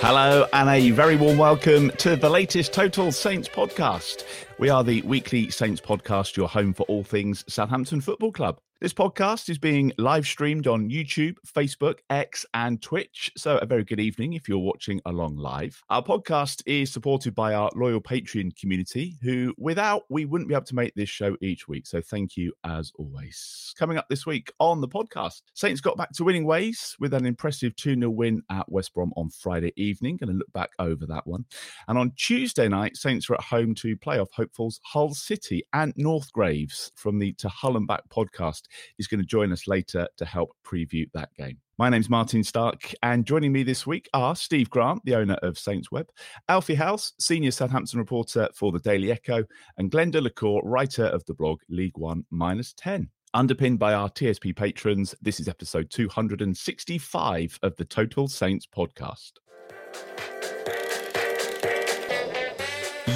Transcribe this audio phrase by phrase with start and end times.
[0.00, 4.24] Hello, and a very warm welcome to the latest Total Saints podcast.
[4.56, 8.60] We are the weekly Saints podcast, your home for all things Southampton Football Club.
[8.80, 13.28] This podcast is being live streamed on YouTube, Facebook, X, and Twitch.
[13.36, 15.82] So, a very good evening if you're watching along live.
[15.90, 20.64] Our podcast is supported by our loyal Patreon community, who without we wouldn't be able
[20.66, 21.88] to make this show each week.
[21.88, 23.74] So, thank you as always.
[23.76, 27.26] Coming up this week on the podcast, Saints got back to winning ways with an
[27.26, 30.18] impressive 2 0 win at West Brom on Friday evening.
[30.18, 31.44] Going to look back over that one.
[31.88, 36.92] And on Tuesday night, Saints are at home to playoff hopefuls Hull City Ant Northgraves
[36.94, 38.67] from the To Hull and Back podcast
[38.98, 41.58] is going to join us later to help preview that game.
[41.78, 45.54] My name's Martin Starke, and joining me this week are Steve Grant, the owner of
[45.54, 46.06] SaintsWeb,
[46.48, 49.44] Alfie House, senior Southampton reporter for the Daily Echo,
[49.76, 53.08] and Glen de la Cour, writer of the blog League One Minus 10.
[53.34, 59.32] Underpinned by our TSP patrons, this is episode 265 of the Total Saints podcast.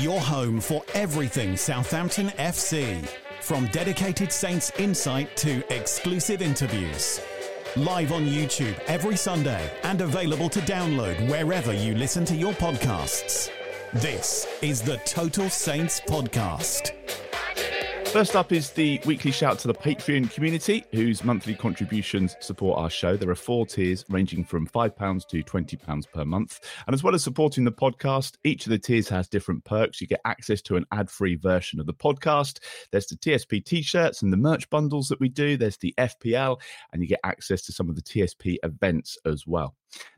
[0.02, 3.08] Your home for everything Southampton FC.
[3.42, 7.20] From dedicated Saints insight to exclusive interviews.
[7.75, 13.50] Live on YouTube every Sunday and available to download wherever you listen to your podcasts.
[13.94, 16.92] This is the Total Saints Podcast.
[18.12, 22.91] First up is the weekly shout to the Patreon community, whose monthly contributions support our
[22.91, 23.17] show.
[23.17, 26.61] There are four tiers ranging from £5 to £20 per month.
[26.87, 30.03] And as well as supporting the podcast, each of the tiers has different perks.
[30.03, 32.59] You get access to an ad free version of the podcast.
[32.91, 35.56] There's the TSP t shirts and the merch bundles that we do.
[35.56, 36.61] There's the FPL,
[36.93, 39.75] and you get access to some of the TSP events as well.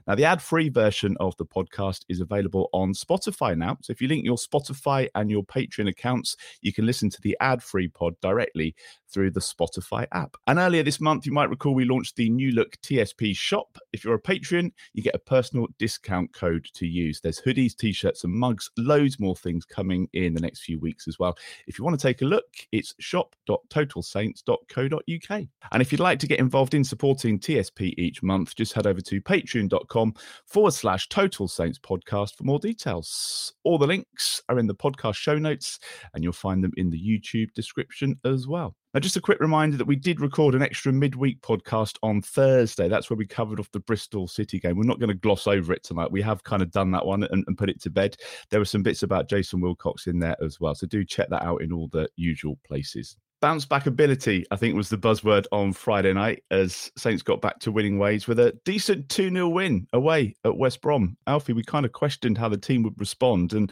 [0.06, 3.78] Now, the ad free version of the podcast is available on Spotify now.
[3.80, 7.36] So if you link your Spotify and your Patreon accounts, you can listen to the
[7.40, 8.74] ad free pod directly
[9.10, 10.36] through the Spotify app.
[10.46, 13.78] And earlier this month, you might recall we launched the new look TSP shop.
[13.92, 17.20] If you're a patron, you get a personal discount code to use.
[17.20, 21.06] There's hoodies, t shirts, and mugs, loads more things coming in the next few weeks
[21.08, 21.38] as well.
[21.66, 25.42] If you want to take a look, it's shop.totalsaints.co.uk.
[25.72, 29.00] And if you'd like to get involved in supporting TSP each month, just head over
[29.00, 29.22] to
[29.64, 30.14] patreon.com
[30.46, 33.52] forward slash Total Saints podcast for more details.
[33.64, 35.78] All the links are in the podcast show notes,
[36.14, 38.74] and you'll find them in the YouTube description as well.
[38.92, 42.88] Now, just a quick reminder that we did record an extra midweek podcast on Thursday.
[42.88, 44.76] That's where we covered off the Bristol City game.
[44.76, 46.12] We're not going to gloss over it tonight.
[46.12, 48.16] We have kind of done that one and, and, put it to bed.
[48.50, 50.76] There were some bits about Jason Wilcox in there as well.
[50.76, 53.16] So do check that out in all the usual places.
[53.44, 57.58] Bounce back ability, I think, was the buzzword on Friday night as Saints got back
[57.58, 61.18] to winning ways with a decent 2 0 win away at West Brom.
[61.26, 63.70] Alfie, we kind of questioned how the team would respond and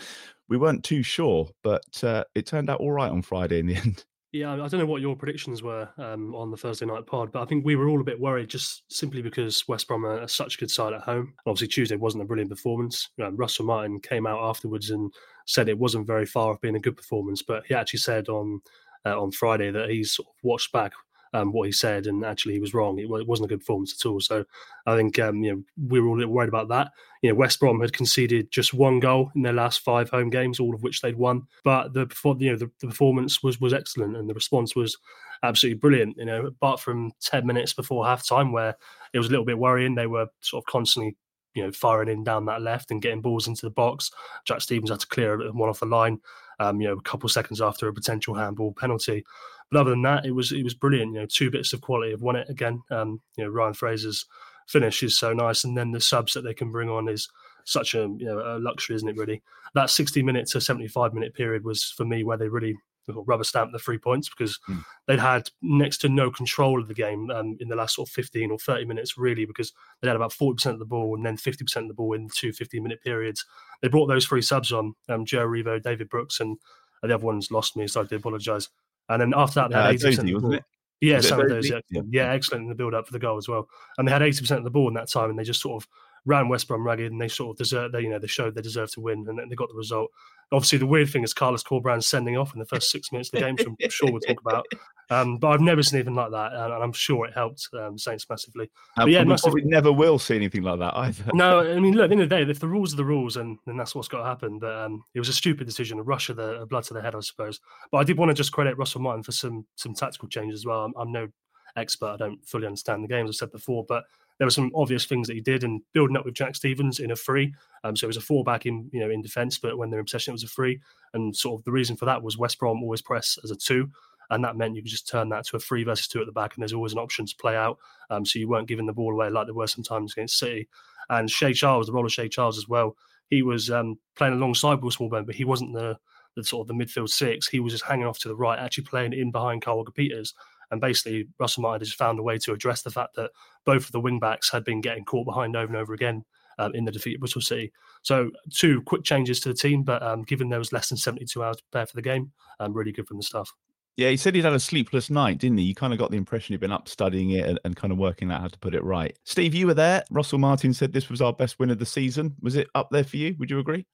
[0.51, 3.77] we weren't too sure, but uh, it turned out all right on Friday in the
[3.77, 4.05] end.
[4.33, 7.41] Yeah, I don't know what your predictions were um, on the Thursday night pod, but
[7.41, 10.57] I think we were all a bit worried just simply because West Brom are such
[10.57, 11.33] a good side at home.
[11.47, 13.09] Obviously, Tuesday wasn't a brilliant performance.
[13.23, 15.11] Um, Russell Martin came out afterwards and
[15.47, 18.61] said it wasn't very far off being a good performance, but he actually said on
[19.05, 20.93] uh, on Friday that he's sort of watched back
[21.35, 22.99] um, what he said, and actually he was wrong.
[22.99, 24.21] It, it, wasn't a good performance at all.
[24.21, 24.45] So
[24.87, 26.93] I think um, you know we were all a little worried about that.
[27.23, 30.61] You know, West Brom had conceded just one goal in their last five home games,
[30.61, 31.47] all of which they'd won.
[31.65, 32.07] But the
[32.39, 34.99] you know the, the performance was was excellent, and the response was
[35.43, 36.17] absolutely brilliant.
[36.19, 38.77] You know, apart from ten minutes before half time, where
[39.15, 41.17] it was a little bit worrying, they were sort of constantly
[41.55, 44.11] you know, firing in down that left and getting balls into the box.
[44.47, 46.19] Jack Stephens had to clear one off the line,
[46.61, 49.25] um, you know, a couple seconds after a potential handball penalty.
[49.71, 51.15] But other than that, it was it was brilliant.
[51.15, 52.83] You know, two bits of quality have won it again.
[52.91, 54.27] Um, you know, Ryan Fraser's
[54.69, 57.29] finish is so nice, and then the subs that they can bring on is
[57.65, 59.17] such a you know a luxury, isn't it?
[59.17, 59.43] Really,
[59.75, 62.77] that sixty minute to seventy five minute period was for me where they really
[63.09, 64.83] rubber stamp the three points because mm.
[65.07, 68.13] they'd had next to no control of the game um, in the last sort of
[68.13, 71.37] 15 or 30 minutes, really, because they had about 40% of the ball and then
[71.37, 73.45] 50% of the ball in two 15 minute periods.
[73.81, 76.59] They brought those three subs on um, Joe Aribo, David Brooks, and
[77.03, 78.69] the other ones lost me, so I do apologise.
[79.09, 80.65] And then after that, they had uh, 80% Edozie, wasn't it?
[81.01, 81.69] Yeah, some of those.
[81.69, 83.69] Yeah, yeah, excellent in the build up for the goal as well.
[83.99, 85.89] And they had 80% of the ball in that time, and they just sort of
[86.25, 87.93] ran West Brom ragged, and they sort of deserve.
[87.93, 90.11] They, you know, they showed they deserved to win, and they got the result.
[90.53, 93.41] Obviously, the weird thing is Carlos Corberán sending off in the first six minutes of
[93.41, 94.67] the game, which I'm sure we'll talk about.
[95.09, 98.27] Um, but I've never seen anything like that, and I'm sure it helped um, Saints
[98.29, 98.71] massively.
[98.97, 101.25] but yeah, we probably never will see anything like that either.
[101.35, 103.05] No, I mean, look, at the end of the day, if the rules are the
[103.05, 104.59] rules, and then that's what's got to happen.
[104.59, 107.15] But um, it was a stupid decision, a rush of the blood to the head,
[107.15, 107.61] I suppose.
[107.91, 110.67] But I did want to just credit Russell Martin for some some tactical changes as
[110.67, 110.85] well.
[110.85, 111.29] I'm, I'm no
[111.77, 113.31] expert; I don't fully understand the games.
[113.31, 114.05] I've said before, but
[114.39, 117.11] there were some obvious things that he did and building up with Jack Stephens in
[117.11, 117.55] a free.
[117.85, 120.01] Um, so it was a four back in you know in defence, but when they're
[120.01, 120.81] in possession, it was a free.
[121.15, 123.91] And sort of the reason for that was West Brom always press as a two,
[124.31, 126.33] and that meant you could just turn that to a three versus two at the
[126.33, 127.79] back, and there's always an option to play out.
[128.11, 130.69] Um, so you weren't giving the ball away like there were sometimes against City.
[131.09, 132.97] And Shea Charles, the role of Shea Charles as well,
[133.29, 135.99] he was um, playing alongside Will Smallbone, but he wasn't the
[136.37, 137.47] the sort of the midfield six.
[137.47, 140.35] He was just hanging off to the right, actually playing in behind Kyle Walker Peters.
[140.73, 143.31] And basically, Russell Martin has found a way to address the fact that
[143.65, 146.25] both of the wing backs had been getting caught behind over and over again
[146.59, 147.71] um, in the defeat of Bristol City.
[148.01, 151.43] So, two quick changes to the team, but um, given there was less than 72
[151.43, 153.53] hours to prepare for the game, um, really good from the staff.
[153.97, 155.65] Yeah, he said he'd had a sleepless night, didn't he?
[155.65, 157.99] You kind of got the impression he'd been up studying it and, and, kind of
[157.99, 159.15] working out how to put it right.
[159.25, 160.03] Steve, you were there.
[160.11, 162.35] Russell Martin said this was our best win of the season.
[162.41, 163.37] Was it up there for you?
[163.39, 163.85] Would you agree?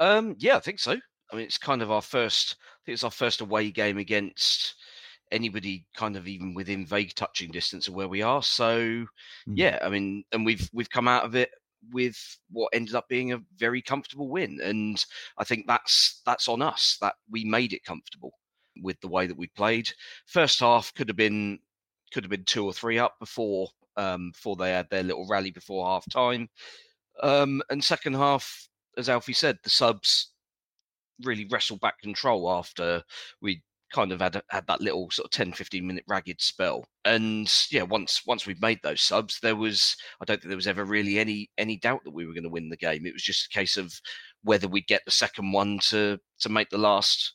[0.00, 0.96] Um, yeah, I think so.
[1.32, 2.56] I mean, it's kind of our first.
[2.60, 4.74] I think it's our first away game against
[5.32, 8.42] anybody kind of even within vague touching distance of where we are.
[8.42, 9.06] So mm.
[9.54, 11.50] yeah, I mean, and we've we've come out of it
[11.92, 12.16] with
[12.50, 15.04] what ended up being a very comfortable win, and
[15.38, 18.32] I think that's that's on us that we made it comfortable
[18.82, 19.90] with the way that we played.
[20.26, 21.58] First half could have been
[22.12, 25.50] could have been two or three up before um, before they had their little rally
[25.50, 26.48] before half time,
[27.22, 30.32] um, and second half, as Alfie said, the subs
[31.24, 33.02] really wrestled back control after
[33.42, 33.62] we
[33.92, 37.82] kind of had had that little sort of 10 15 minute ragged spell and yeah
[37.82, 41.18] once once we made those subs there was i don't think there was ever really
[41.18, 43.56] any any doubt that we were going to win the game it was just a
[43.56, 43.92] case of
[44.42, 47.32] whether we'd get the second one to to make the last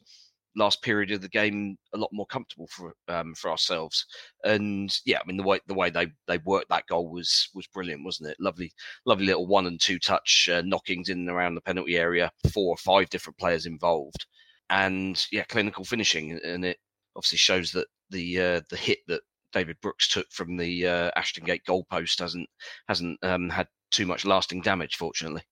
[0.56, 4.06] last period of the game a lot more comfortable for um, for ourselves.
[4.44, 7.68] And yeah, I mean the way the way they they worked that goal was was
[7.68, 8.38] brilliant, wasn't it?
[8.40, 8.72] Lovely,
[9.06, 12.32] lovely little one and two touch uh, knockings in and around the penalty area.
[12.54, 14.26] Four or five different players involved,
[14.70, 16.78] and yeah, clinical finishing, and it
[17.16, 19.22] obviously shows that the uh, the hit that
[19.52, 22.50] David Brooks took from the uh, Ashton Gate goalpost hasn't
[22.88, 25.44] hasn't um, had too much lasting damage, fortunately.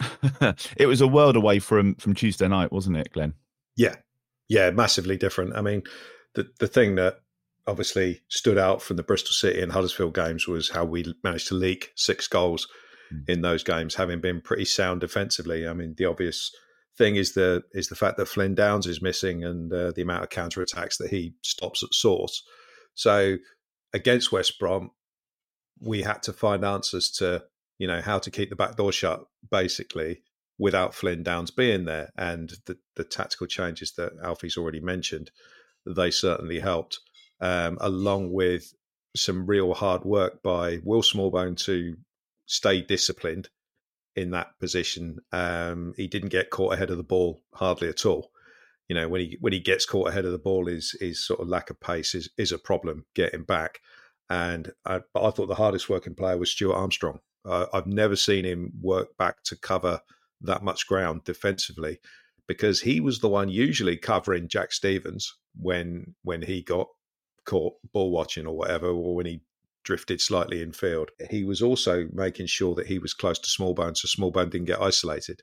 [0.76, 3.34] it was a world away from from Tuesday night, wasn't it, Glenn?
[3.76, 3.96] Yeah,
[4.48, 5.56] yeah, massively different.
[5.56, 5.82] I mean,
[6.34, 7.20] the the thing that
[7.66, 11.54] obviously stood out from the Bristol City and Huddersfield games was how we managed to
[11.54, 12.66] leak six goals
[13.12, 13.28] mm.
[13.28, 15.66] in those games, having been pretty sound defensively.
[15.66, 16.50] I mean, the obvious
[16.96, 20.24] thing is the is the fact that Flynn Downs is missing and uh, the amount
[20.24, 22.42] of counter attacks that he stops at source.
[22.94, 23.38] So
[23.92, 24.90] against West Brom,
[25.80, 27.44] we had to find answers to
[27.78, 30.22] you know how to keep the back door shut basically
[30.58, 35.30] without Flynn Downs being there, and the the tactical changes that Alfie's already mentioned,
[35.86, 37.00] they certainly helped,
[37.40, 38.74] um, along with
[39.16, 41.96] some real hard work by Will Smallbone to
[42.46, 43.48] stay disciplined
[44.16, 45.18] in that position.
[45.32, 48.30] Um, he didn't get caught ahead of the ball hardly at all.
[48.88, 51.40] You know, when he when he gets caught ahead of the ball, his his sort
[51.40, 53.80] of lack of pace is is a problem getting back.
[54.28, 57.20] And I, but I thought the hardest working player was Stuart Armstrong.
[57.44, 60.00] Uh, I've never seen him work back to cover
[60.42, 62.00] that much ground defensively
[62.48, 66.88] because he was the one usually covering Jack Stephens when when he got
[67.44, 69.42] caught ball watching or whatever, or when he
[69.84, 71.10] drifted slightly in field.
[71.30, 74.80] He was also making sure that he was close to Smallbone so Smallbone didn't get
[74.80, 75.42] isolated.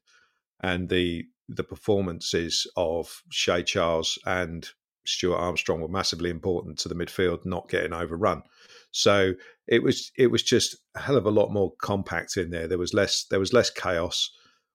[0.62, 4.70] And the the performances of Shea Charles and
[5.06, 8.44] Stuart Armstrong were massively important to the midfield not getting overrun.
[8.92, 9.34] So
[9.68, 12.68] it was it was just a hell of a lot more compact in there.
[12.68, 14.32] There was less there was less chaos.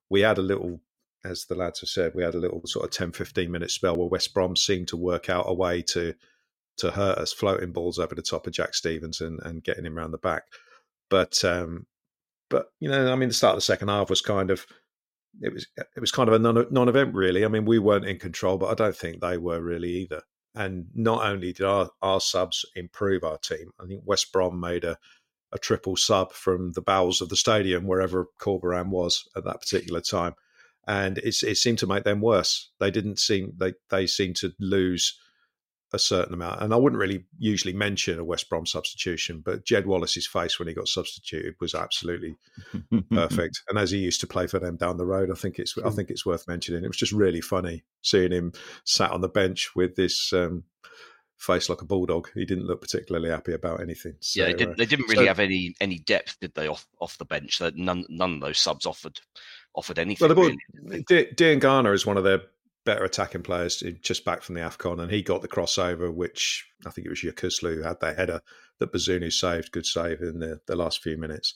[0.09, 0.81] We had a little
[1.23, 3.95] as the lads have said, we had a little sort of 10, 15 minute spell
[3.95, 6.13] where West Brom seemed to work out a way to
[6.77, 10.11] to hurt us, floating balls over the top of Jack Stephens and, getting him around
[10.11, 10.43] the back.
[11.09, 11.85] But um,
[12.49, 14.65] but you know, I mean, the start of the second half was kind of
[15.41, 16.39] it was it was kind of a
[16.71, 17.45] non event really.
[17.45, 20.21] I mean, we weren't in control, but I don't think they were really either.
[20.55, 24.85] And not only did our, our subs improve our team, I think West Brom made
[24.85, 24.97] a,
[25.51, 29.99] a triple sub from the bowels of the stadium, wherever Corberan was at that particular
[29.99, 30.33] time.
[30.87, 32.71] And it seemed to make them worse.
[32.79, 35.19] They didn't seem they they seemed to lose
[35.93, 36.61] a certain amount.
[36.61, 40.67] And I wouldn't really usually mention a West Brom substitution, but Jed Wallace's face when
[40.67, 42.35] he got substituted was absolutely
[43.11, 43.61] perfect.
[43.69, 45.89] And as he used to play for them down the road, I think it's I
[45.89, 46.83] think it's worth mentioning.
[46.83, 50.63] It was just really funny seeing him sat on the bench with this um,
[51.37, 52.29] face like a bulldog.
[52.33, 54.15] He didn't look particularly happy about anything.
[54.19, 56.87] So, yeah, they, did, they didn't really so, have any any depth, did they, off
[56.99, 57.59] off the bench?
[57.59, 59.19] That none none of those subs offered
[59.75, 60.27] offered anything.
[60.27, 60.51] Well,
[60.83, 61.03] really.
[61.03, 62.41] Diangana is one of their
[62.85, 66.91] better attacking players just back from the AFCON, and he got the crossover, which I
[66.91, 68.41] think it was Yokuslu who had that header
[68.79, 71.55] that Bazunu saved, good save in the, the last few minutes.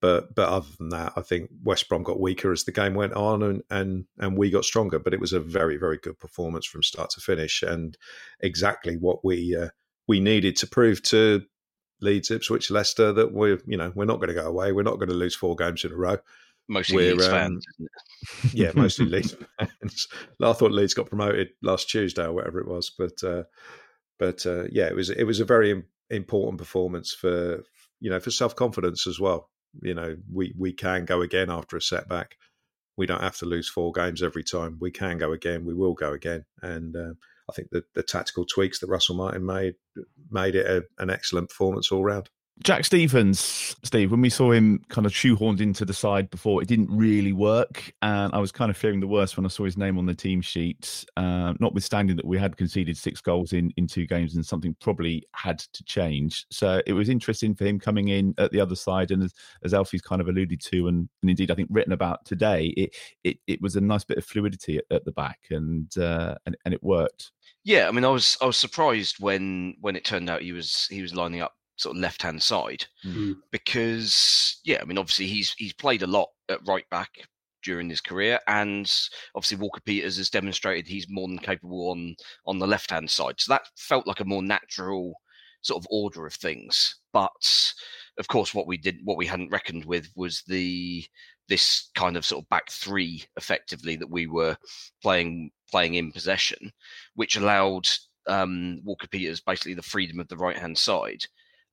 [0.00, 3.12] But but other than that, I think West Brom got weaker as the game went
[3.12, 4.98] on, and and and we got stronger.
[4.98, 7.96] But it was a very very good performance from start to finish, and
[8.40, 9.68] exactly what we uh,
[10.08, 11.42] we needed to prove to
[12.00, 14.72] Leeds, Ipswich, Leicester that we're you know we're not going to go away.
[14.72, 16.18] We're not going to lose four games in a row
[16.68, 17.66] mostly We're, Leeds um, fans.
[18.52, 20.08] yeah, mostly Leeds fans.
[20.40, 23.44] I thought Leeds got promoted last Tuesday or whatever it was, but uh,
[24.18, 27.62] but uh, yeah, it was it was a very important performance for
[28.00, 29.50] you know for self confidence as well.
[29.82, 32.36] You know, we we can go again after a setback.
[32.96, 34.76] We don't have to lose four games every time.
[34.80, 35.64] We can go again.
[35.64, 37.14] We will go again, and uh,
[37.48, 39.74] I think the, the tactical tweaks that Russell Martin made
[40.30, 42.28] made it a, an excellent performance all round.
[42.62, 46.68] Jack Stephens, Steve, when we saw him kind of shoehorned into the side before, it
[46.68, 47.92] didn't really work.
[48.02, 50.14] And I was kind of fearing the worst when I saw his name on the
[50.14, 54.46] team sheet, uh, notwithstanding that we had conceded six goals in, in two games and
[54.46, 56.46] something probably had to change.
[56.50, 59.10] So it was interesting for him coming in at the other side.
[59.10, 59.32] And as,
[59.64, 62.94] as Alfie's kind of alluded to, and, and indeed I think written about today, it,
[63.24, 66.56] it, it was a nice bit of fluidity at, at the back and, uh, and,
[66.64, 67.32] and it worked.
[67.64, 70.88] Yeah, I mean, I was I was surprised when when it turned out he was
[70.90, 73.32] he was lining up sort of left hand side mm-hmm.
[73.50, 77.10] because yeah, I mean obviously he's he's played a lot at right back
[77.62, 78.90] during his career, and
[79.34, 82.14] obviously Walker Peters has demonstrated he's more than capable on
[82.46, 83.34] on the left hand side.
[83.38, 85.14] So that felt like a more natural
[85.62, 86.96] sort of order of things.
[87.12, 87.72] But
[88.18, 91.04] of course, what we did, what we hadn't reckoned with, was the
[91.48, 94.56] this kind of sort of back three, effectively that we were
[95.02, 96.72] playing playing in possession,
[97.14, 97.88] which allowed
[98.26, 101.24] um, Walker Peters basically the freedom of the right hand side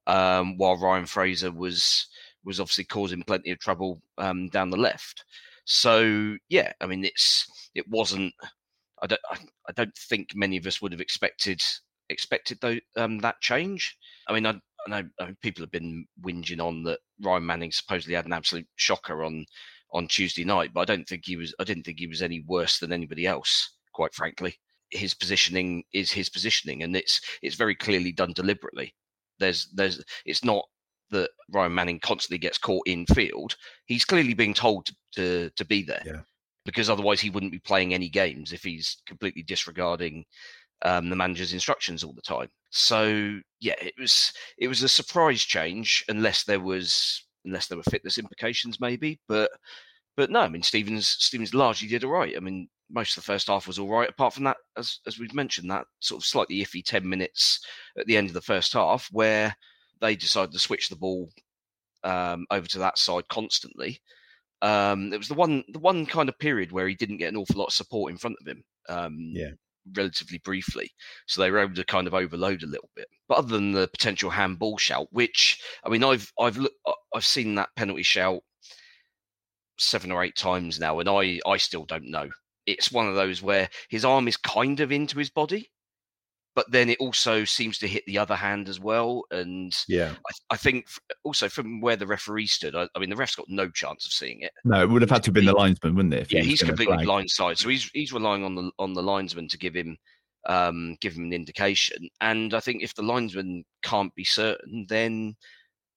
[0.09, 2.07] um, while Ryan Fraser was
[2.43, 5.23] was obviously causing plenty of trouble um, down the left.
[5.65, 8.33] So yeah, I mean it's it wasn't.
[9.01, 9.21] I don't
[9.67, 11.61] I, don't think many of us would have expected
[12.09, 13.95] expected though um, that change.
[14.27, 17.71] I mean I, I know I mean, people have been whinging on that Ryan Manning
[17.71, 19.45] supposedly had an absolute shocker on
[19.91, 21.53] on Tuesday night, but I don't think he was.
[21.59, 24.55] I didn't think he was any worse than anybody else, quite frankly.
[24.91, 28.95] His positioning is his positioning, and it's it's very clearly done deliberately.
[29.39, 30.65] There's there's it's not
[31.11, 33.55] that Ryan Manning constantly gets caught in field.
[33.85, 36.03] He's clearly being told to to, to be there.
[36.05, 36.21] Yeah.
[36.65, 40.25] Because otherwise he wouldn't be playing any games if he's completely disregarding
[40.83, 42.49] um, the manager's instructions all the time.
[42.69, 47.83] So yeah, it was it was a surprise change, unless there was unless there were
[47.83, 49.19] fitness implications, maybe.
[49.27, 49.51] But
[50.15, 52.35] but no, I mean Stephens Stephens largely did all right.
[52.35, 54.09] I mean most of the first half was all right.
[54.09, 57.65] Apart from that, as as we've mentioned, that sort of slightly iffy ten minutes
[57.97, 59.55] at the end of the first half where
[60.01, 61.29] they decided to switch the ball
[62.03, 63.99] um, over to that side constantly.
[64.61, 67.37] Um, it was the one the one kind of period where he didn't get an
[67.37, 68.63] awful lot of support in front of him.
[68.87, 69.51] Um, yeah.
[69.95, 70.91] Relatively briefly,
[71.25, 73.07] so they were able to kind of overload a little bit.
[73.27, 76.73] But other than the potential handball shout, which I mean, I've I've look,
[77.15, 78.41] I've seen that penalty shout
[79.79, 82.29] seven or eight times now, and I I still don't know
[82.69, 85.69] it's one of those where his arm is kind of into his body,
[86.55, 89.23] but then it also seems to hit the other hand as well.
[89.31, 90.87] And yeah, I, I think
[91.23, 94.11] also from where the referee stood, I, I, mean, the ref's got no chance of
[94.11, 94.51] seeing it.
[94.65, 96.31] No, it would have had to have been the linesman, wouldn't it?
[96.31, 99.73] Yeah, he's completely blindside, so he's he's relying on the on the linesman to give
[99.73, 99.97] him
[100.47, 102.09] um, give him an indication.
[102.21, 105.35] And I think if the linesman can't be certain, then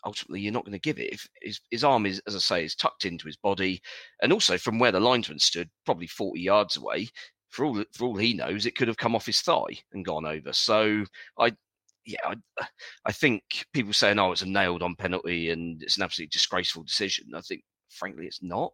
[0.05, 1.13] ultimately you're not going to give it.
[1.13, 3.81] If his, his arm is, as I say, is tucked into his body,
[4.23, 7.09] and also from where the linesman stood, probably 40 yards away,
[7.51, 10.25] for all for all he knows, it could have come off his thigh and gone
[10.27, 10.53] over.
[10.53, 11.05] So
[11.39, 11.53] I,
[12.07, 12.67] yeah, I,
[13.05, 13.43] I think
[13.73, 17.63] people saying, "Oh, it's a nailed-on penalty and it's an absolutely disgraceful decision." I think,
[17.91, 18.73] frankly, it's not.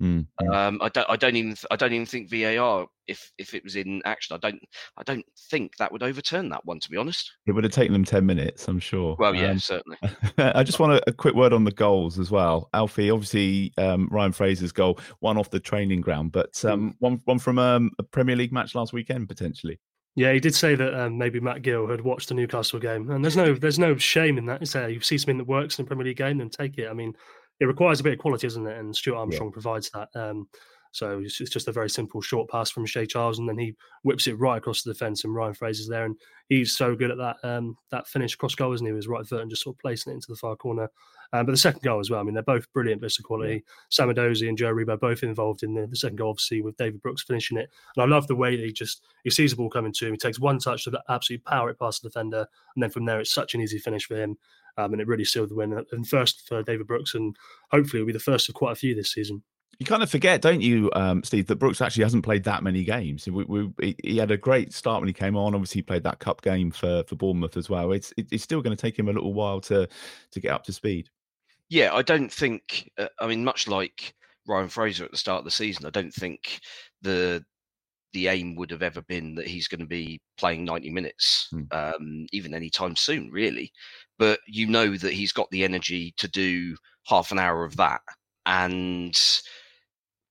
[0.00, 1.10] Mm, Um, I don't.
[1.10, 1.54] I don't even.
[1.70, 2.86] I don't even think VAR.
[3.06, 4.60] If if it was in action, I don't.
[4.96, 6.80] I don't think that would overturn that one.
[6.80, 7.30] To be honest.
[7.46, 9.16] It would have taken them 10 minutes, I'm sure.
[9.18, 9.98] Well, yeah, Um, certainly.
[10.38, 12.70] I just want a, a quick word on the goals as well.
[12.72, 17.38] Alfie, obviously, um, Ryan Fraser's goal, one off the training ground, but um, one, one
[17.38, 19.78] from um, a Premier League match last weekend, potentially.
[20.16, 23.24] Yeah, he did say that um, maybe Matt Gill had watched the Newcastle game, and
[23.24, 24.62] there's no there's no shame in that.
[24.62, 24.88] Is there?
[24.88, 26.88] You see something that works in a Premier League game, then take it.
[26.88, 27.14] I mean,
[27.60, 28.78] it requires a bit of quality, doesn't it?
[28.78, 30.08] And Stuart Armstrong provides that.
[30.14, 30.48] Um,
[30.92, 34.26] so it's, just a very simple short pass from Shea Charles, and then he whips
[34.26, 36.16] it right across the defence, and Ryan Fraser's there, and
[36.48, 38.92] he's so good at that um, that finish cross goal, isn't he?
[38.92, 40.90] With his right foot and just sort of placing it into the far corner.
[41.32, 42.18] Um, but the second goal as well.
[42.18, 43.62] I mean, they're both brilliant bits of quality.
[43.88, 47.00] Sam Edozie and Joe Aribo both involved in the, the second goal, obviously with David
[47.02, 47.70] Brooks finishing it.
[47.94, 50.12] And I love the way that he just he sees the ball coming to him.
[50.12, 53.20] He takes one touch to absolutely power it past the defender, and then from there
[53.20, 54.36] it's such an easy finish for him.
[54.76, 55.84] Um, and it really sealed the win.
[55.92, 57.36] And first for David Brooks, and
[57.70, 59.42] hopefully it'll be the first of quite a few this season.
[59.78, 62.84] You kind of forget, don't you, um, Steve, that Brooks actually hasn't played that many
[62.84, 63.26] games.
[63.26, 65.54] We, we, he- he had a great start when he came on.
[65.54, 67.92] Obviously, he played that cup game for, for Bournemouth as well.
[67.92, 69.88] It's it, it's still going to take him a little while to
[70.32, 71.08] to get up to speed.
[71.70, 72.90] Yeah, I don't think.
[72.98, 74.12] Uh, I mean, much like
[74.46, 76.60] Ryan Fraser at the start of the season, I don't think
[77.00, 77.42] the
[78.12, 82.26] the aim would have ever been that he's going to be playing 90 minutes, um,
[82.32, 83.72] even anytime soon, really.
[84.20, 88.02] But you know that he's got the energy to do half an hour of that,
[88.46, 89.14] and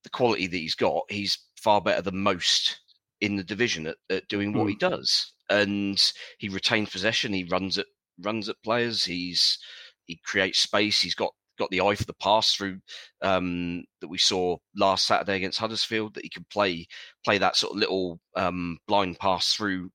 [0.03, 2.79] the quality that he's got, he's far better than most
[3.19, 5.33] in the division at, at doing what he does.
[5.49, 5.99] And
[6.37, 7.33] he retains possession.
[7.33, 7.87] He runs at
[8.21, 9.03] runs at players.
[9.03, 9.57] He's
[10.05, 11.01] he creates space.
[11.01, 12.79] He's got got the eye for the pass through
[13.21, 16.13] um, that we saw last Saturday against Huddersfield.
[16.13, 16.87] That he can play
[17.25, 19.89] play that sort of little um, blind pass through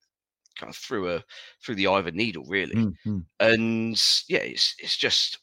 [0.58, 1.24] kind of through a
[1.62, 2.74] through the eye of a needle, really.
[2.74, 3.18] Mm-hmm.
[3.40, 5.38] And yeah, it's it's just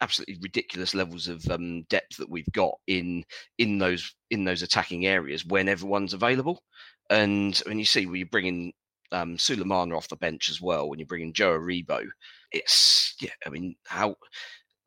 [0.00, 3.24] absolutely ridiculous levels of um, depth that we've got in
[3.58, 6.62] in those in those attacking areas when everyone's available.
[7.10, 8.72] And when you see when you bring in
[9.12, 12.06] um, Sulemana off the bench as well, when you're bringing Joe Aribo,
[12.52, 13.30] it's yeah.
[13.46, 14.16] I mean, how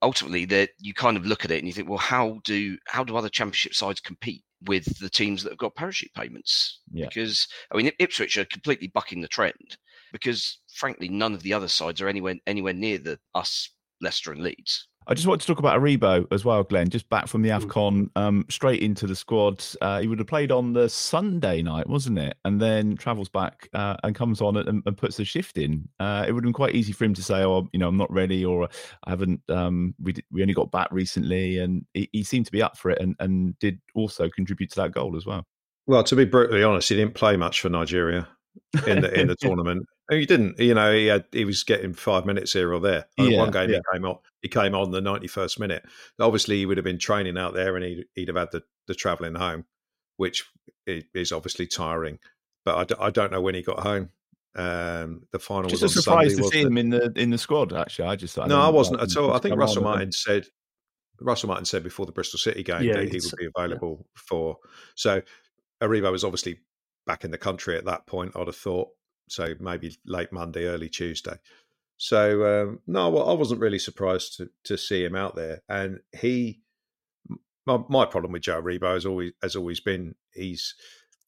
[0.01, 3.04] ultimately that you kind of look at it and you think, well, how do how
[3.04, 6.82] do other championship sides compete with the teams that have got parachute payments?
[6.92, 7.06] Yeah.
[7.06, 9.78] Because I mean, Ipswich are completely bucking the trend
[10.12, 13.69] because frankly, none of the other sides are anywhere anywhere near the us
[14.02, 14.88] Leicester and Leeds.
[15.10, 16.89] I just want to talk about Aribo as well, Glenn.
[16.89, 19.63] Just back from the AFCON, um, straight into the squad.
[19.80, 22.36] Uh, he would have played on the Sunday night, wasn't it?
[22.43, 25.88] And then travels back uh, and comes on and, and puts a shift in.
[26.02, 27.96] Uh, it would have been quite easy for him to say, "Oh, you know, I'm
[27.96, 28.67] not ready," or
[29.06, 32.52] "I haven't." Um, we did, we only got back recently, and he, he seemed to
[32.52, 35.46] be up for it, and, and did also contribute to that goal as well.
[35.86, 38.28] Well, to be brutally honest, he didn't play much for Nigeria
[38.86, 39.86] in the in the tournament.
[40.10, 40.58] He didn't.
[40.60, 43.06] You know, he had he was getting five minutes here or there.
[43.20, 43.78] I Yeah, one game yeah.
[43.91, 44.17] he came on.
[44.41, 45.84] He came on the ninety first minute.
[46.20, 48.96] Obviously, he would have been training out there, and he'd, he'd have had the the
[48.96, 49.65] travelling home,
[50.15, 50.46] which
[50.86, 52.20] is obviously tiring.
[52.63, 54.10] But I, d- I don't know when he got home.
[54.56, 56.48] Um, the final Just was a surprise Sunday.
[56.48, 56.67] to see it?
[56.67, 57.74] him in the in the squad.
[57.74, 59.34] Actually, I just No, I wasn't at all.
[59.34, 60.48] I think Russell on and- Martin said
[61.20, 64.58] Russell Martin said before the Bristol City game Yeah, that he would be available for.
[64.96, 65.22] So
[65.82, 66.60] Aribo was obviously
[67.06, 68.32] back in the country at that point.
[68.36, 68.89] I'd have thought
[69.28, 71.38] so, maybe late Monday, early Tuesday.
[71.98, 76.00] So um, no, well, I wasn't really surprised to to see him out there, and
[76.20, 76.62] he.
[77.66, 80.74] My, my problem with Joe Aribo has always has always been he's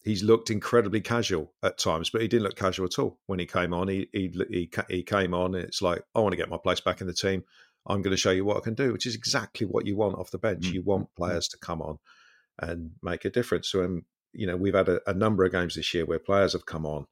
[0.03, 3.45] he's looked incredibly casual at times, but he didn't look casual at all when he
[3.45, 3.89] came on.
[3.89, 6.79] He he he, he came on, and it's like I want to get my place
[6.79, 7.43] back in the team.
[7.87, 10.17] I'm going to show you what I can do, which is exactly what you want
[10.17, 10.67] off the bench.
[10.67, 11.97] Mm, You want players to come on
[12.59, 13.69] and make a difference.
[13.69, 16.53] So, um, you know, we've had a, a number of games this year where players
[16.53, 17.07] have come on,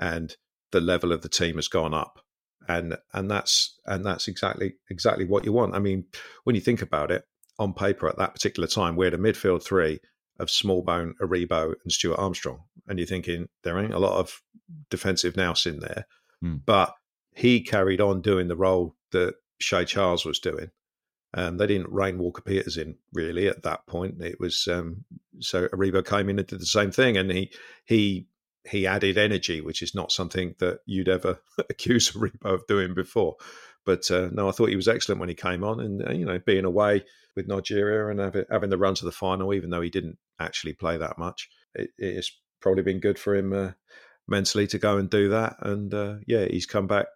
[0.00, 0.34] and
[0.72, 2.18] the level of the team has gone up,
[2.66, 5.74] and and that's and that's exactly exactly what you want.
[5.76, 6.06] I mean,
[6.44, 7.24] when you think about it,
[7.58, 10.00] on paper at that particular time, we had a midfield three
[10.38, 14.40] of Smallbone, Aribo, and Stuart Armstrong, and you're thinking there ain't a lot of
[14.88, 16.06] defensive nous in there,
[16.40, 16.56] Hmm.
[16.64, 16.94] but
[17.34, 20.70] he carried on doing the role that Shea Charles was doing.
[21.34, 24.20] Um, they didn't rein Walker Peters in really at that point.
[24.20, 25.04] It was um,
[25.38, 27.52] so Aribo came in and did the same thing, and he
[27.84, 28.26] he
[28.68, 33.36] he added energy, which is not something that you'd ever accuse Aribo of doing before.
[33.86, 36.26] But uh, no, I thought he was excellent when he came on, and uh, you
[36.26, 37.04] know, being away
[37.36, 40.74] with Nigeria and having, having the run to the final, even though he didn't actually
[40.74, 43.70] play that much, it, it's probably been good for him uh,
[44.28, 45.56] mentally to go and do that.
[45.60, 47.06] And uh, yeah, he's come back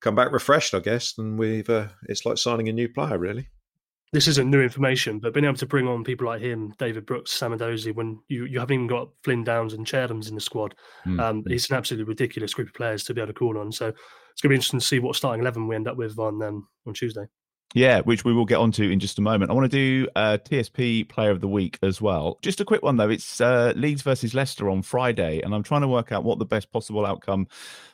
[0.00, 3.48] come back refreshed, I guess, and we've uh, it's like signing a new player, really.
[4.12, 7.30] This isn't new information, but being able to bring on people like him, David Brooks,
[7.30, 10.74] Sam Samadozi, when you, you haven't even got Flynn Downs and Cherdams in the squad,
[11.06, 13.70] Mm, um, it's an absolutely ridiculous group of players to be able to call on.
[13.72, 16.18] So it's going to be interesting to see what starting eleven we end up with
[16.18, 17.26] on um, on Tuesday.
[17.72, 19.50] Yeah, which we will get onto in just a moment.
[19.50, 22.38] I want to do uh, TSP Player of the Week as well.
[22.42, 23.10] Just a quick one though.
[23.10, 26.44] It's uh, Leeds versus Leicester on Friday, and I'm trying to work out what the
[26.44, 27.46] best possible outcome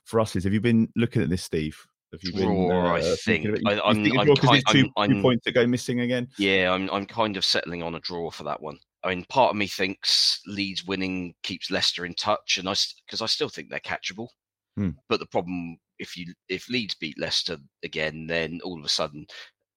[0.04, 0.44] for us is.
[0.44, 1.86] Have you been looking at this, Steve?
[2.16, 2.68] Have you been?
[2.68, 3.46] Draw, I uh, think.
[3.46, 5.52] I- you- you I'm- think I'm draw 'cause it's kind- two, I'm- two points to
[5.52, 6.28] go missing again.
[6.38, 8.78] Yeah, I'm I'm kind of settling on a draw for that one.
[9.04, 12.74] I mean, part of me thinks Leeds winning keeps Leicester in touch, and I
[13.06, 14.28] because I still think they're catchable.
[14.76, 14.90] Hmm.
[15.08, 19.26] But the problem, if you if Leeds beat Leicester again, then all of a sudden,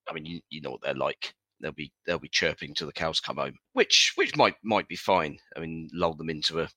[0.10, 1.34] I mean, you, you know what they're like.
[1.62, 4.96] They'll be they'll be chirping till the cows come home, which which might might be
[4.96, 5.38] fine.
[5.56, 6.70] I mean, lull them into a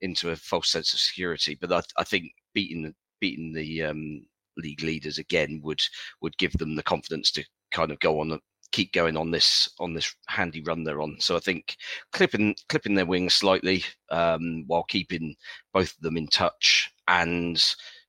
[0.00, 1.54] into a false sense of security.
[1.60, 5.80] But I, I think beating beating the um, league leaders again would
[6.20, 8.38] would give them the confidence to kind of go on
[8.72, 11.16] keep going on this on this handy run they're on.
[11.20, 11.76] So I think
[12.12, 15.34] clipping clipping their wings slightly um, while keeping
[15.72, 17.56] both of them in touch, and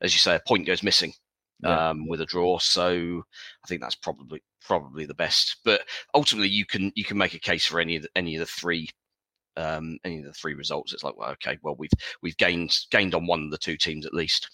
[0.01, 1.13] as you say, a point goes missing
[1.63, 1.89] Yeah.
[1.89, 2.59] um, with a draw.
[2.59, 3.23] So
[3.63, 5.57] I think that's probably probably the best.
[5.63, 5.81] But
[6.13, 8.45] ultimately, you can you can make a case for any of the, any of the
[8.47, 8.89] three.
[9.55, 11.89] Um, any of the three results, it's like, well, okay, well, we've
[12.21, 14.49] we've gained gained on one of the two teams at least.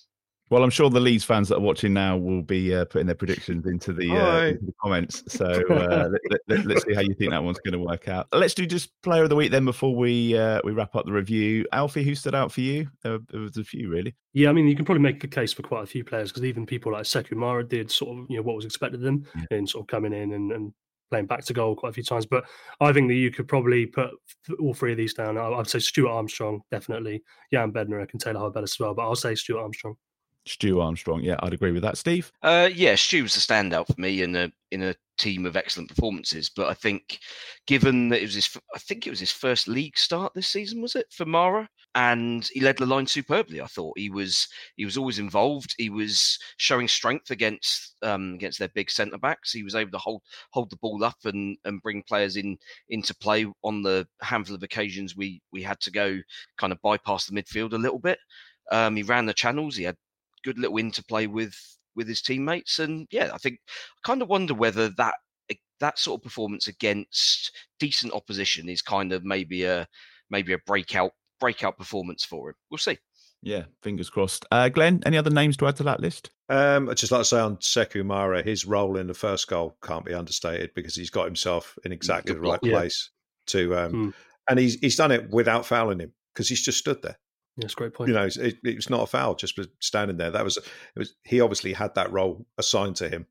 [0.54, 3.16] Well, I'm sure the Leeds fans that are watching now will be uh, putting their
[3.16, 5.24] predictions into the, uh, into the comments.
[5.34, 8.28] So uh, let, let, let's see how you think that one's going to work out.
[8.32, 11.12] Let's do just player of the week then before we uh, we wrap up the
[11.12, 11.66] review.
[11.72, 12.88] Alfie, who stood out for you?
[13.02, 14.14] There, there was a few, really.
[14.34, 16.44] Yeah, I mean, you can probably make a case for quite a few players because
[16.44, 19.26] even people like Sekou Mara did sort of, you know, what was expected of them
[19.50, 20.72] in sort of coming in and, and
[21.10, 22.28] playing back to goal quite a few times.
[22.28, 22.44] But
[22.80, 24.12] I think that you could probably put
[24.60, 25.40] all three of these down.
[25.40, 27.24] I- I'd say Stuart Armstrong, definitely.
[27.52, 28.94] Jan Bednarek and Taylor Harwood-Bellis as well.
[28.94, 29.96] But I'll say Stuart Armstrong.
[30.46, 31.22] Stu Armstrong.
[31.24, 31.98] Yeah, I'd agree with that.
[31.98, 32.32] Steve?
[32.42, 35.90] Uh, yeah, Stu was the standout for me in a in a team of excellent
[35.90, 36.50] performances.
[36.50, 37.20] But I think,
[37.68, 40.82] given that it was his, I think it was his first league start this season,
[40.82, 41.70] was it for Mara?
[41.96, 43.62] And he led the line superbly.
[43.62, 45.76] I thought he was he was always involved.
[45.78, 49.52] He was showing strength against um, against their big centre backs.
[49.52, 52.58] He was able to hold hold the ball up and and bring players in
[52.90, 56.18] into play on the handful of occasions we we had to go
[56.58, 58.18] kind of bypass the midfield a little bit.
[58.72, 59.76] Um, he ran the channels.
[59.76, 59.98] He had
[60.44, 61.56] good little interplay with
[61.96, 65.16] with his teammates, and yeah, I think I kind of wonder whether that
[65.50, 69.88] eh, that sort of performance against decent opposition is kind of maybe a
[70.30, 72.56] maybe a breakout breakout performance for him.
[72.72, 72.98] We'll see.
[73.46, 74.46] Yeah, fingers crossed.
[74.52, 76.30] Uh, Glenn, any other names to add to that list?
[76.48, 79.76] Um, I'd just like to say on Sekou Mara, his role in the first goal
[79.84, 82.72] can't be understated because he's got himself in exactly Good the right block.
[82.72, 82.80] Yeah.
[82.80, 83.10] place
[83.48, 84.10] to, um, Hmm.
[84.50, 87.20] and he's he's done it without fouling him because he's just stood there.
[87.58, 88.10] It's a great point.
[88.10, 90.32] You know, it, it was not a foul just for standing there.
[90.32, 93.28] That was it was he obviously had that role assigned to him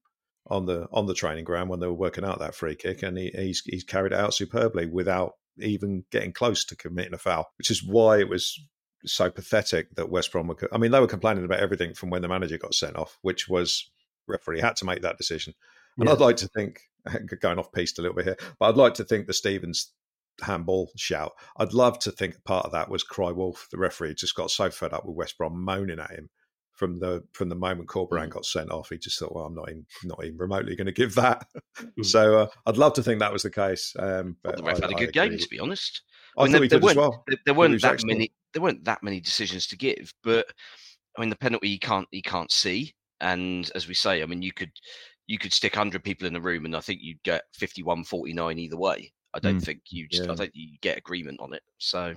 [0.46, 3.18] on the on the training ground when they were working out that free kick, and
[3.18, 7.50] he, he's he's carried it out superbly without even getting close to committing a foul,
[7.58, 8.58] which is why it was
[9.04, 10.56] so pathetic that West Brom were.
[10.72, 13.48] I mean, they were complaining about everything from when the manager got sent off, which
[13.48, 13.90] was
[14.28, 15.54] referee had to make that decision.
[15.98, 16.14] And Yeah.
[16.14, 16.80] I'd like to think,
[17.40, 19.92] going off piste a little bit here, but I'd like to think the Stevens
[20.40, 21.32] handball shout.
[21.56, 23.68] I'd love to think part of that was Cry Wolf.
[23.70, 26.30] The referee just got so fed up with West Brom moaning at him
[26.72, 28.88] from the from the moment Corberan got sent off.
[28.88, 31.46] He just thought, well, I'm not even not even remotely going to give that.
[32.02, 33.94] so uh, I'd love to think that was the case.
[33.98, 36.02] Um, Well, but the ref I- had a good game, to be honest.
[36.36, 37.22] I, mean, there- weren't- well.
[37.28, 38.18] There, there weren't that excellent.
[38.18, 38.32] many.
[38.54, 40.46] There weren't that many decisions to give, but
[41.16, 44.42] I mean, the penalty you can't you can't see, and as we say, I mean,
[44.42, 44.72] you could
[45.26, 48.76] you could stick hundred people in the room, and I think you'd get 51-49 either
[48.76, 49.12] way.
[49.34, 49.64] I don't Mm.
[49.64, 50.32] think you just, Yeah.
[50.32, 51.62] I think you get agreement on it.
[51.78, 52.14] So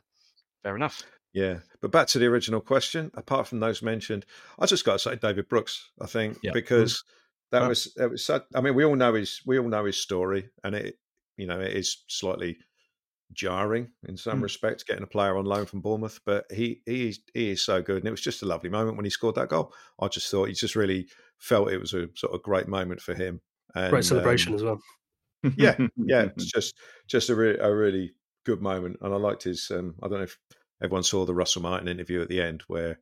[0.64, 1.04] fair enough.
[1.34, 3.12] Yeah, but back to the original question.
[3.16, 4.26] Apart from those mentioned,
[4.58, 5.92] I just got to say David Brooks.
[6.00, 6.52] I think Yeah.
[6.54, 7.04] because
[7.52, 8.26] that was it was.
[8.26, 10.98] Such, I mean, we all know his we all know his story, and it
[11.38, 12.58] you know it is slightly
[13.34, 14.44] jarring in some Mm.
[14.44, 16.20] respects getting a player on loan from Bournemouth.
[16.26, 18.96] But he he is, he is so good, and it was just a lovely moment
[18.98, 19.74] when he scored that goal.
[20.00, 23.14] I just thought he just really felt it was a sort of great moment for
[23.14, 23.42] him.
[23.74, 24.82] And, Great celebration um, as well.
[25.58, 26.76] Yeah, yeah, it's just
[27.08, 28.14] just a, re- a really
[28.46, 29.70] good moment, and I liked his.
[29.72, 30.38] Um, I don't know if
[30.84, 33.00] everyone saw the Russell Martin interview at the end where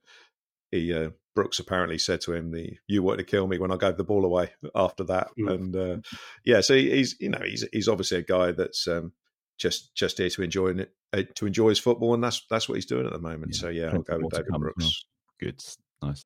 [0.71, 3.77] he uh, Brooks apparently said to him, "The you wanted to kill me when I
[3.77, 5.51] gave the ball away." After that, Mm.
[5.53, 5.97] and uh,
[6.45, 9.13] yeah, so he- he's you know he's he's obviously a guy that's um,
[9.57, 12.75] just just here to enjoy it, uh, to enjoy his football, and that's that's what
[12.75, 13.53] he's doing at the moment.
[13.55, 14.73] Yeah, so yeah, I'll go with David come as well.
[14.77, 15.05] Brooks.
[15.39, 15.59] Good.
[16.01, 16.25] Nice.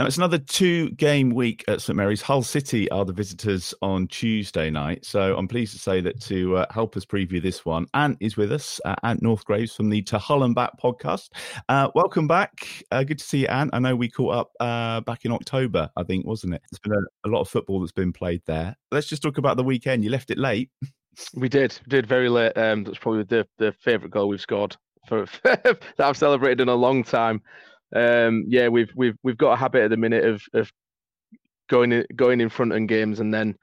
[0.00, 2.22] Now, it's another two game week at St Mary's.
[2.22, 5.04] Hull City are the visitors on Tuesday night.
[5.04, 8.38] So I'm pleased to say that to uh, help us preview this one, Ant is
[8.38, 11.28] with us, uh, Ant Northgraves from the To Hull and Back podcast.
[11.68, 12.82] Uh, welcome back.
[12.90, 13.68] Uh, good to see you, Ant.
[13.74, 16.62] I know we caught up uh, back in October, I think, wasn't it?
[16.70, 18.74] There's been a, a lot of football that's been played there.
[18.90, 20.02] Let's just talk about the weekend.
[20.02, 20.70] You left it late.
[21.34, 22.56] We did, did very late.
[22.56, 26.74] Um, that's probably the the favourite goal we've scored for that I've celebrated in a
[26.74, 27.42] long time.
[27.94, 30.70] Um, yeah, we've we've we've got a habit at the minute of of
[31.68, 33.56] going in, going in front in games and then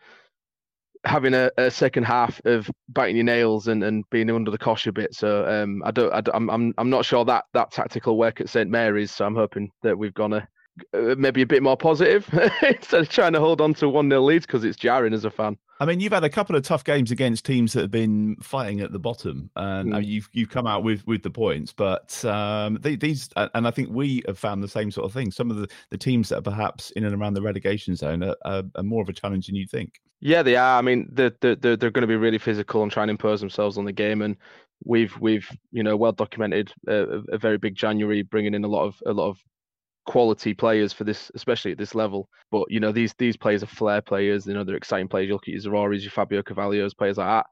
[1.06, 4.88] having a, a second half of biting your nails and, and being under the cosh
[4.88, 5.14] a bit.
[5.14, 8.42] So um, I don't, I don't I'm I'm I'm not sure that that tactical work
[8.42, 9.12] at St Mary's.
[9.12, 10.48] So I'm hoping that we've gone a
[10.94, 12.28] uh, maybe a bit more positive
[12.62, 15.32] instead of trying to hold on to one nil leads because it's jarring as a
[15.32, 15.58] fan.
[15.80, 18.82] I mean, you've had a couple of tough games against teams that have been fighting
[18.82, 20.06] at the bottom, and mm.
[20.06, 21.72] you've you've come out with with the points.
[21.72, 25.32] But um, they, these, and I think we have found the same sort of thing.
[25.32, 28.36] Some of the, the teams that are perhaps in and around the relegation zone are,
[28.44, 30.02] are, are more of a challenge than you think.
[30.20, 30.80] Yeah, they are.
[30.80, 33.78] I mean, they're, they're, they're going to be really physical and try and impose themselves
[33.78, 34.24] on the game.
[34.24, 34.36] And
[34.84, 38.86] we've we've you know well documented a, a very big January, bringing in a lot
[38.86, 39.38] of a lot of
[40.08, 42.28] quality players for this, especially at this level.
[42.50, 44.48] But you know, these these players are flair players.
[44.48, 45.28] You know, they're exciting players.
[45.28, 47.46] You look at your Zarourys, your Fabio Carvalho's, players like that.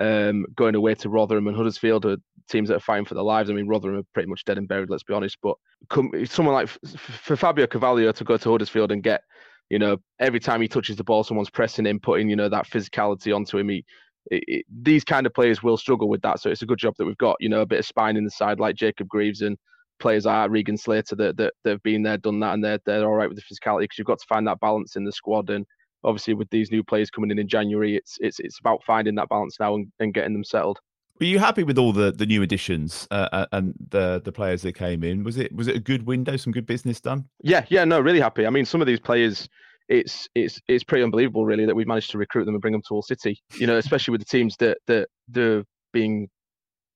[0.00, 2.16] Um, going away to Rotherham and Huddersfield are
[2.48, 3.50] teams that are fighting for their lives.
[3.50, 4.90] I mean, Rotherham are pretty much dead and buried.
[4.90, 5.38] Let's be honest.
[5.42, 5.56] But
[5.90, 9.22] come, someone like for Fabio Carvalho to go to Huddersfield and get,
[9.70, 12.68] you know, every time he touches the ball, someone's pressing him, putting you know that
[12.68, 13.68] physicality onto him.
[13.68, 13.84] He,
[14.30, 16.40] it, it, these kind of players will struggle with that.
[16.40, 18.24] So it's a good job that we've got, you know, a bit of spine in
[18.24, 19.58] the side like Jacob Greaves and
[19.98, 23.14] players are Regan Slater that, that, have been there, done that, and they're, they're all
[23.14, 25.50] right with the physicality because you've got to find that balance in the squad.
[25.50, 25.66] And
[26.04, 29.28] obviously, with these new players coming in in January, it's it's it's about finding that
[29.28, 30.78] balance now and, and getting them settled.
[31.20, 34.62] Were you happy with all the, the new additions uh, uh, and the the players
[34.62, 35.24] that came in?
[35.24, 37.24] Was it was it a good window, some good business done?
[37.42, 38.46] Yeah, yeah, no, really happy.
[38.46, 39.48] I mean, some of these players,
[39.88, 42.82] it's it's it's pretty unbelievable, really, that we've managed to recruit them and bring them
[42.82, 43.40] to Hull City.
[43.56, 46.28] You know, especially with the teams that that they're being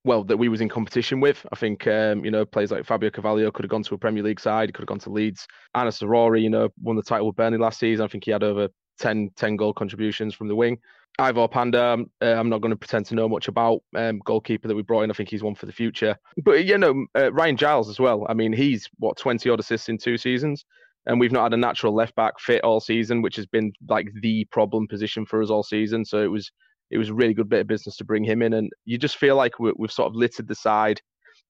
[0.04, 1.44] well that we was in competition with.
[1.52, 4.22] I think um, you know players like Fabio Carvalho could have gone to a Premier
[4.22, 4.68] League side.
[4.68, 5.46] He could have gone to Leeds.
[5.76, 8.04] Anass Zaroury, you know, won the title with Burnley last season.
[8.04, 10.78] I think he had over 10, 10 goal contributions from the wing.
[11.18, 14.66] Ivor Pandur, um, uh, I'm not going to pretend to know much about um, goalkeeper
[14.68, 15.10] that we brought in.
[15.10, 16.16] I think he's one for the future.
[16.42, 18.26] But you know, uh, Ryan Giles as well.
[18.28, 20.64] I mean, he's what 20 odd assists in two seasons,
[21.04, 24.08] and we've not had a natural left back fit all season, which has been like
[24.22, 26.04] the problem position for us all season.
[26.04, 26.50] So it was
[26.92, 28.52] it was a really good bit of business to bring him in.
[28.52, 31.00] And you just feel like we have sort of littered the side.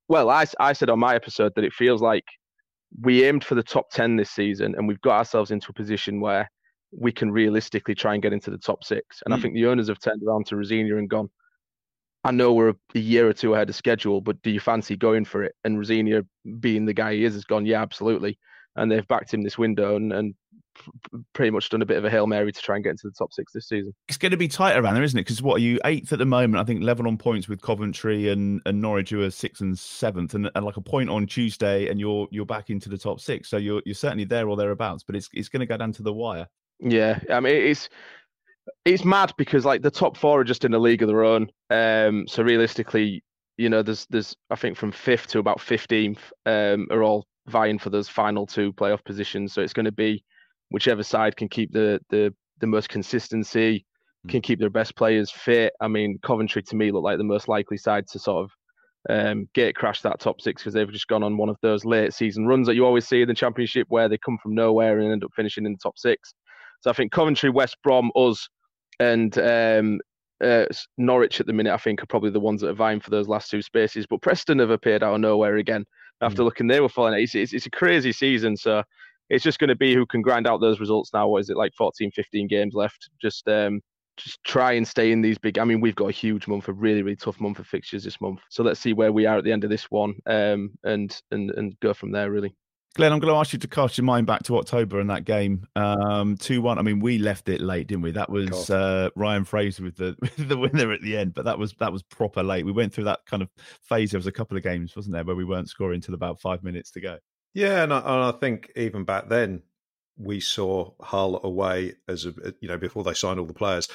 [0.08, 2.24] Well, I, I said on my episode that it feels like
[3.00, 6.20] we aimed for the top 10 this season and we've got ourselves into a position
[6.20, 6.48] where
[6.96, 9.20] we can realistically try and get into the top six.
[9.24, 9.34] And mm.
[9.34, 9.42] I hmm.
[9.42, 11.28] think the owners have turned around to Rosenior and gone,
[12.24, 15.24] I know we're a year or two ahead of schedule, but do you fancy going
[15.24, 15.54] for it?
[15.64, 16.22] And Rosenior,
[16.60, 18.38] being the guy he is, has gone, yeah, absolutely.
[18.76, 20.34] And they've backed him this window and, and
[21.32, 23.14] pretty much done a bit of a hail mary to try and get into the
[23.16, 23.94] top six this season.
[24.08, 25.22] It's going to be tight around there, isn't it?
[25.22, 26.60] Because what are you eighth at the moment?
[26.60, 30.34] I think level on points with Coventry and, and Norwich, who are sixth and seventh,
[30.34, 33.48] and, and like a point on Tuesday, and you're you're back into the top six.
[33.48, 35.04] So you're you're certainly there or thereabouts.
[35.04, 36.48] But it's it's going to go down to the wire.
[36.80, 37.88] Yeah, I mean it's
[38.84, 41.50] it's mad because like the top four are just in a league of their own.
[41.70, 43.22] Um, so realistically,
[43.56, 47.78] you know, there's there's I think from fifth to about fifteenth um, are all vying
[47.78, 49.52] for those final two playoff positions.
[49.52, 50.24] So it's going to be
[50.72, 53.84] whichever side can keep the the the most consistency,
[54.24, 54.28] hmm.
[54.28, 55.72] can keep their best players fit.
[55.80, 58.50] I mean, Coventry to me look like the most likely side to sort of
[59.10, 62.12] um, gate crash that top six because they've just gone on one of those late
[62.14, 65.12] season runs that you always see in the Championship where they come from nowhere and
[65.12, 66.34] end up finishing in the top six.
[66.80, 68.48] So I think Coventry, West Brom, us,
[68.98, 70.00] and um,
[70.42, 70.66] uh,
[70.98, 73.28] Norwich at the minute, I think, are probably the ones that are vying for those
[73.28, 74.06] last two spaces.
[74.08, 75.84] But Preston have appeared out of nowhere again
[76.20, 76.44] after mm.
[76.44, 77.20] looking they were falling.
[77.20, 78.56] It's, it's, it's a crazy season.
[78.56, 78.82] So
[79.32, 81.26] it's just going to be who can grind out those results now.
[81.26, 83.08] What is it like 14, 15 games left?
[83.20, 83.80] Just um,
[84.18, 85.58] just try and stay in these big.
[85.58, 88.20] I mean, we've got a huge month, a really, really tough month of fixtures this
[88.20, 88.40] month.
[88.50, 91.50] So let's see where we are at the end of this one, um, and and
[91.52, 92.30] and go from there.
[92.30, 92.54] Really.
[92.94, 95.24] Glenn, I'm going to ask you to cast your mind back to October and that
[95.24, 96.78] game, um, two one.
[96.78, 98.10] I mean, we left it late, didn't we?
[98.10, 101.58] That was uh, Ryan Fraser with the with the winner at the end, but that
[101.58, 102.66] was that was proper late.
[102.66, 103.48] We went through that kind of
[103.80, 104.10] phase.
[104.10, 106.62] There was a couple of games, wasn't there, where we weren't scoring until about five
[106.62, 107.16] minutes to go.
[107.54, 109.62] Yeah, and I, and I think even back then
[110.16, 113.88] we saw Hull away as a you know before they signed all the players,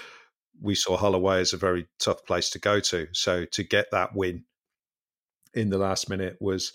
[0.62, 3.08] we saw Hull away as a very tough place to go to.
[3.14, 4.44] So to get that win
[5.54, 6.74] in the last minute was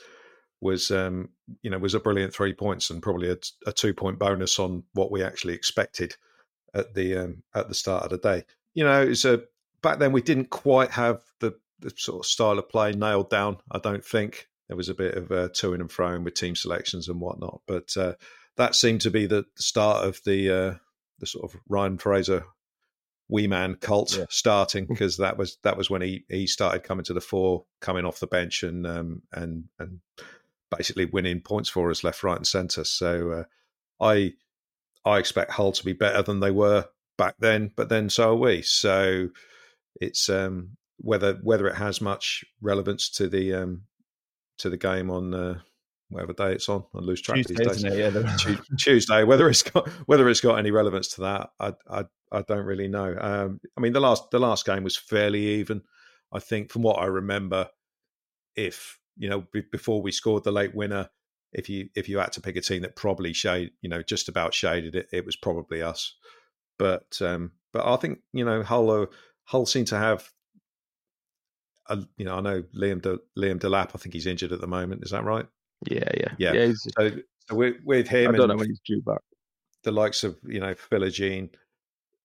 [0.60, 1.28] was um,
[1.62, 4.84] you know was a brilliant three points and probably a, a two point bonus on
[4.94, 6.16] what we actually expected
[6.74, 8.44] at the um, at the start of the day.
[8.74, 9.42] You know, it's a
[9.82, 13.58] back then we didn't quite have the, the sort of style of play nailed down.
[13.70, 17.06] I don't think there was a bit of uh, to and fro with team selections
[17.06, 18.14] and whatnot, but uh,
[18.56, 20.74] that seemed to be the start of the uh,
[21.18, 22.46] the sort of Ryan Fraser
[23.28, 24.24] wee man cult yeah.
[24.30, 28.06] starting because that was that was when he he started coming to the fore, coming
[28.06, 30.00] off the bench and um, and and
[30.74, 32.84] basically winning points for us left, right, and centre.
[32.84, 33.44] So uh,
[34.02, 34.32] I
[35.04, 36.86] I expect Hull to be better than they were
[37.18, 38.62] back then, but then so are we.
[38.62, 39.28] So
[40.00, 43.82] it's um, whether whether it has much relevance to the um,
[44.58, 45.58] to the game on uh,
[46.12, 46.84] whatever day it's on.
[46.94, 48.14] I lose track Tuesday, these days.
[48.14, 49.24] Yeah, Tuesday.
[49.24, 52.88] Whether it's got whether it's got any relevance to that, I I, I don't really
[52.88, 53.16] know.
[53.20, 55.82] Um, I mean, the last the last game was fairly even.
[56.32, 57.68] I think from what I remember,
[58.56, 61.08] if you know b- before we scored the late winner,
[61.52, 64.28] if you if you had to pick a team that probably shade you know just
[64.28, 66.14] about shaded it, it was probably us.
[66.78, 69.06] But um, but I think you know Hull
[69.44, 70.30] Hull seem to have.
[71.88, 73.90] A, you know, I know Liam De, Liam Delap.
[73.94, 75.02] I think he's injured at the moment.
[75.04, 75.46] Is that right?
[75.88, 76.52] Yeah, yeah, yeah.
[76.52, 77.10] yeah so,
[77.48, 79.20] so with, with him, I don't know when he's due back.
[79.82, 81.50] The likes of you know Philogene,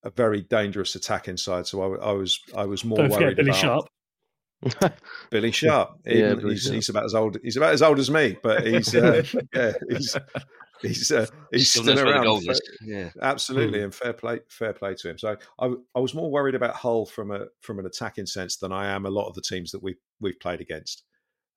[0.03, 1.65] a very dangerous attacking side.
[1.65, 4.93] So I, I was I was more don't worried Billy about Sharp.
[5.31, 5.99] Billy Sharp.
[6.05, 6.75] Yeah, Billy he's, Sharp.
[6.75, 7.37] he's about as old.
[7.43, 10.15] He's about as old as me, but he's uh, yeah, he's
[10.81, 12.59] he's uh, he's Still still, knows where the around.
[12.81, 13.09] Yeah.
[13.21, 15.17] Absolutely, and fair play, fair play to him.
[15.17, 18.71] So I, I was more worried about Hull from a from an attacking sense than
[18.71, 21.03] I am a lot of the teams that we we've played against.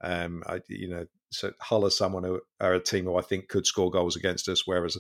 [0.03, 3.49] Um, I, you know, so Hull are someone who are a team who I think
[3.49, 4.97] could score goals against us, whereas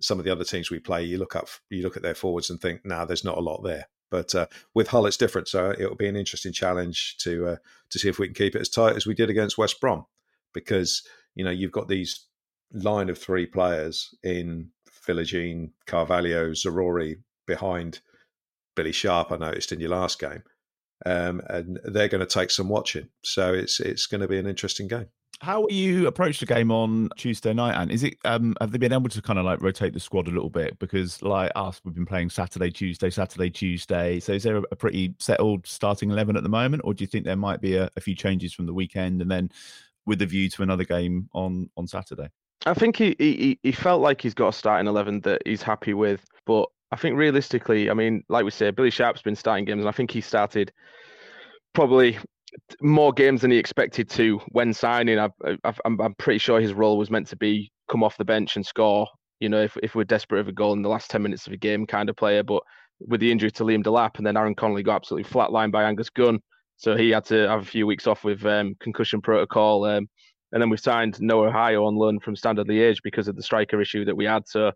[0.00, 2.50] some of the other teams we play, you look up, you look at their forwards
[2.50, 3.88] and think, nah, there's not a lot there.
[4.10, 5.48] But uh, with Hull, it's different.
[5.48, 7.56] So it'll be an interesting challenge to uh,
[7.90, 10.04] to see if we can keep it as tight as we did against West Brom,
[10.52, 11.02] because
[11.34, 12.26] you know you've got these
[12.72, 14.70] line of three players in
[15.06, 18.00] Philogene, Carvalho, Zaroury behind
[18.76, 19.32] Billy Sharp.
[19.32, 20.42] I noticed in your last game,
[21.04, 23.08] um, and they're going to take some watching.
[23.24, 25.08] So it's it's going to be an interesting game.
[25.40, 27.74] How will you approach the game on Tuesday night?
[27.74, 30.28] And is it um have they been able to kind of like rotate the squad
[30.28, 30.78] a little bit?
[30.78, 34.20] Because like us, we've been playing Saturday, Tuesday, Saturday, Tuesday.
[34.20, 37.08] So is there a, a pretty settled starting eleven at the moment, or do you
[37.08, 39.50] think there might be a, a few changes from the weekend and then
[40.06, 42.28] with a view to another game on on Saturday?
[42.66, 45.94] I think he, he he felt like he's got a starting eleven that he's happy
[45.94, 49.80] with, but I think realistically, I mean, like we say, Billy Sharp's been starting games,
[49.80, 50.72] and I think he started
[51.72, 52.18] probably
[52.80, 55.18] more games than he expected to when signing.
[55.18, 55.28] I,
[55.84, 59.08] I'm pretty sure his role was meant to be come off the bench and score.
[59.40, 61.52] You know, if if we're desperate of a goal in the last ten minutes of
[61.52, 62.42] a game, kind of player.
[62.42, 62.62] But
[63.00, 66.10] with the injury to Liam Delap, and then Aaron Connolly got absolutely flatlined by Angus
[66.10, 66.38] Gunn,
[66.76, 69.84] so he had to have a few weeks off with um, concussion protocol.
[69.84, 70.08] Um,
[70.52, 73.80] and then we've signed Noah Ohio on loan from Standard Liège because of the striker
[73.80, 74.46] issue that we had.
[74.46, 74.72] So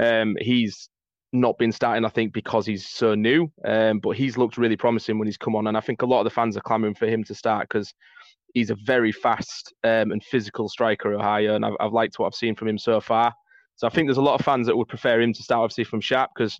[0.00, 0.88] um, he's
[1.32, 3.52] not been starting, I think, because he's so new.
[3.64, 6.20] Um, but he's looked really promising when he's come on, and I think a lot
[6.20, 7.92] of the fans are clamouring for him to start because
[8.54, 12.34] he's a very fast um, and physical striker, Ohio, and I've, I've liked what I've
[12.34, 13.32] seen from him so far.
[13.76, 15.84] So I think there's a lot of fans that would prefer him to start, obviously,
[15.84, 16.58] from Sharp because.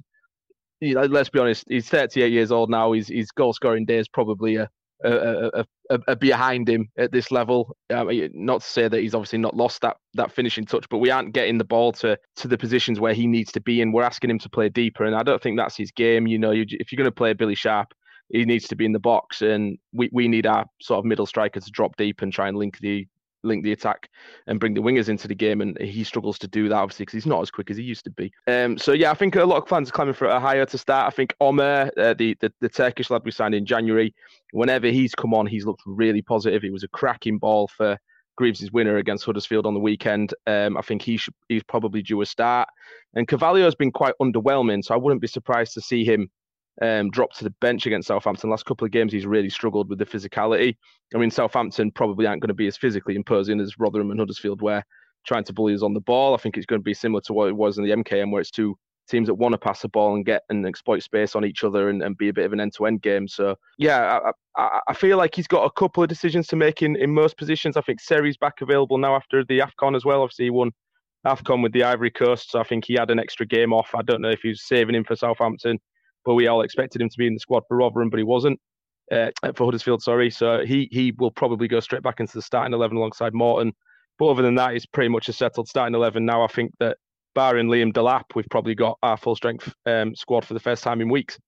[0.80, 1.64] Let's be honest.
[1.68, 2.92] He's 38 years old now.
[2.92, 4.70] His his goal scoring days probably a
[5.04, 7.76] a, a, a, a behind him at this level.
[7.90, 11.32] Not to say that he's obviously not lost that that finishing touch, but we aren't
[11.32, 14.30] getting the ball to to the positions where he needs to be, and we're asking
[14.30, 15.04] him to play deeper.
[15.04, 16.26] And I don't think that's his game.
[16.26, 17.92] You know, you, if you're going to play Billy Sharp,
[18.30, 21.26] he needs to be in the box, and we, we need our sort of middle
[21.26, 23.06] striker to drop deep and try and link the
[23.42, 24.08] link the attack
[24.46, 25.60] and bring the wingers into the game.
[25.60, 28.04] And he struggles to do that obviously because he's not as quick as he used
[28.04, 28.32] to be.
[28.46, 31.12] Um, so yeah, I think a lot of fans are clamoring for Ohio to start.
[31.12, 34.14] I think Ömür, uh, the, the the Turkish lad we signed in January,
[34.52, 36.64] whenever he's come on, he's looked really positive.
[36.64, 37.98] It was a cracking ball for
[38.36, 40.32] Greaves' winner against Huddersfield on the weekend.
[40.46, 42.68] Um, I think he should, he's probably due a start.
[43.14, 46.30] And Carvalho has been quite underwhelming, so I wouldn't be surprised to see him
[46.82, 48.50] um, drop to the bench against Southampton.
[48.50, 50.76] Last couple of games, he's really struggled with the physicality.
[51.14, 54.62] I mean, Southampton probably aren't going to be as physically imposing as Rotherham and Huddersfield
[54.62, 54.82] were
[55.26, 56.34] trying to bully us on the ball.
[56.34, 58.40] I think it's going to be similar to what it was in the MKM, where
[58.40, 58.76] it's two
[59.08, 61.88] teams that want to pass the ball and get and exploit space on each other
[61.88, 63.26] and, and be a bit of an end-to-end game.
[63.26, 64.20] So yeah,
[64.56, 67.12] I, I, I feel like he's got a couple of decisions to make in, in
[67.12, 67.76] most positions.
[67.76, 70.22] I think Seri's back available now after the AFCON as well.
[70.22, 70.72] Obviously, he won
[71.26, 73.90] AFCON with the Ivory Coast, so I think he had an extra game off.
[73.94, 75.78] I don't know if he was saving him for Southampton,
[76.34, 78.60] we all expected him to be in the squad for Rotherham, but he wasn't.
[79.10, 80.30] Uh, for Huddersfield, sorry.
[80.30, 83.72] So he he will probably go straight back into the starting eleven alongside Morton.
[84.18, 86.42] But other than that, it's pretty much a settled starting eleven now.
[86.42, 86.98] I think that
[87.34, 91.00] barring Liam Delap, we've probably got our full strength um, squad for the first time
[91.00, 91.38] in weeks.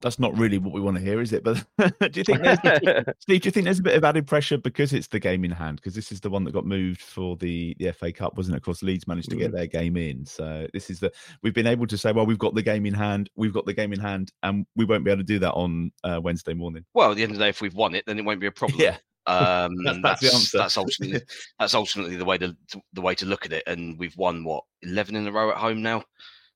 [0.00, 1.42] That's not really what we want to hear, is it?
[1.42, 2.58] But do you think, there's,
[3.18, 3.42] Steve?
[3.42, 5.76] Do you think there's a bit of added pressure because it's the game in hand?
[5.76, 8.58] Because this is the one that got moved for the the FA Cup, wasn't it?
[8.58, 9.54] Of course, Leeds managed to get mm.
[9.54, 12.54] their game in, so this is the we've been able to say, well, we've got
[12.54, 15.20] the game in hand, we've got the game in hand, and we won't be able
[15.20, 16.84] to do that on uh, Wednesday morning.
[16.94, 18.46] Well, at the end of the day, if we've won it, then it won't be
[18.46, 18.80] a problem.
[18.80, 18.96] Yeah.
[19.26, 21.20] Um, that's, that's, that's, that's, ultimately
[21.58, 22.56] that's ultimately the way to
[22.94, 23.64] the way to look at it.
[23.66, 26.04] And we've won what eleven in a row at home now.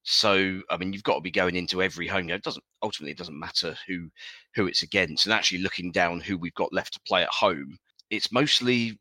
[0.05, 2.37] So I mean, you've got to be going into every home game.
[2.37, 4.09] It doesn't ultimately it doesn't matter who
[4.55, 7.79] who it's against, and actually looking down who we've got left to play at home.
[8.11, 8.99] It's mostly,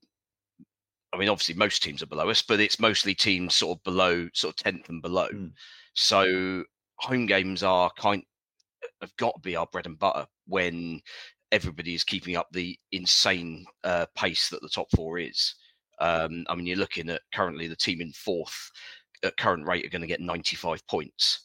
[1.14, 4.30] I mean, obviously most teams are below us, but it's mostly teams sort of below,
[4.34, 5.30] sort of tenth and below.
[5.30, 5.52] Mm.
[5.94, 6.64] So
[6.98, 8.24] home games are kind
[9.02, 11.02] have got to be our bread and butter when
[11.52, 15.56] everybody is keeping up the insane uh, pace that the top four is.
[16.00, 18.72] Um, I mean, you're looking at currently the team in fourth
[19.24, 21.42] at current rate are going to get 95 points,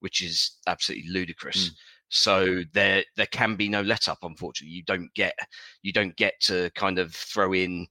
[0.00, 1.70] which is absolutely ludicrous.
[1.70, 1.74] Mm.
[2.08, 4.18] So there there can be no let up.
[4.22, 5.34] Unfortunately, you don't get
[5.82, 7.86] you don't get to kind of throw in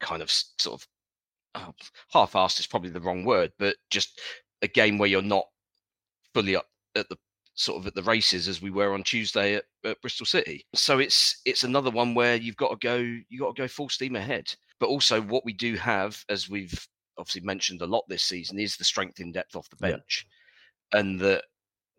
[0.00, 0.86] kind of sort of
[1.54, 1.72] oh,
[2.12, 4.20] half-assed is probably the wrong word, but just
[4.62, 5.44] a game where you're not
[6.34, 6.66] fully up
[6.96, 7.16] at the
[7.54, 10.64] sort of at the races as we were on Tuesday at, at, Bristol City.
[10.74, 13.88] So it's it's another one where you've got to go you got to go full
[13.88, 14.52] steam ahead.
[14.80, 16.74] But also what we do have, as we've
[17.18, 20.26] obviously mentioned a lot this season, is the strength in depth off the bench,
[20.92, 21.00] yeah.
[21.00, 21.44] and that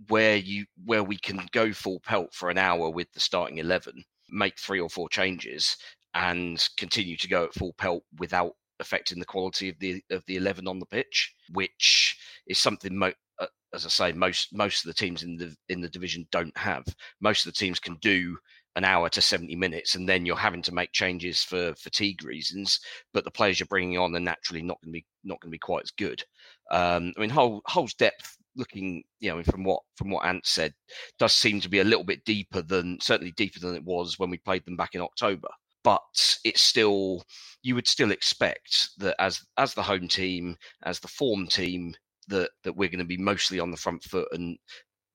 [0.08, 4.04] where you where we can go full pelt for an hour with the starting eleven,
[4.30, 5.78] make three or four changes,
[6.14, 10.36] and continue to go at full pelt without affecting the quality of the of the
[10.36, 14.88] 11 on the pitch which is something mo- uh, as I say, most most of
[14.88, 16.86] the teams in the in the division don't have.
[17.20, 18.38] Most of the teams can do
[18.76, 22.80] an hour to 70 minutes and then you're having to make changes for fatigue reasons
[23.14, 25.56] but the players you're bringing on are naturally not going to be not going to
[25.56, 26.24] be quite as good.
[26.72, 30.74] Um, i mean Hull, Hull's depth looking you know from what from what ant said
[31.18, 34.30] does seem to be a little bit deeper than certainly deeper than it was when
[34.30, 35.50] we played them back in october.
[35.84, 37.24] But it's still
[37.62, 41.96] you would still expect that as as the home team as the form team
[42.28, 44.58] that that we're going to be mostly on the front foot and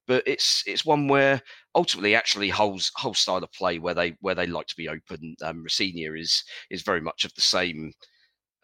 [0.09, 1.41] but it's it's one where
[1.75, 5.37] ultimately actually whole style of play where they where they like to be open.
[5.43, 7.93] Um, Rosenior is is very much of the same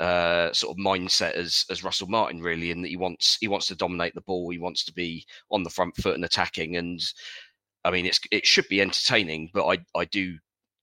[0.00, 3.68] uh, sort of mindset as as Russell Martin really, in that he wants he wants
[3.68, 6.76] to dominate the ball, he wants to be on the front foot and attacking.
[6.76, 7.00] And
[7.84, 10.38] I mean, it's it should be entertaining, but I I do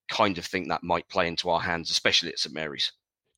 [0.09, 2.91] kind of think that might play into our hands, especially at St Mary's.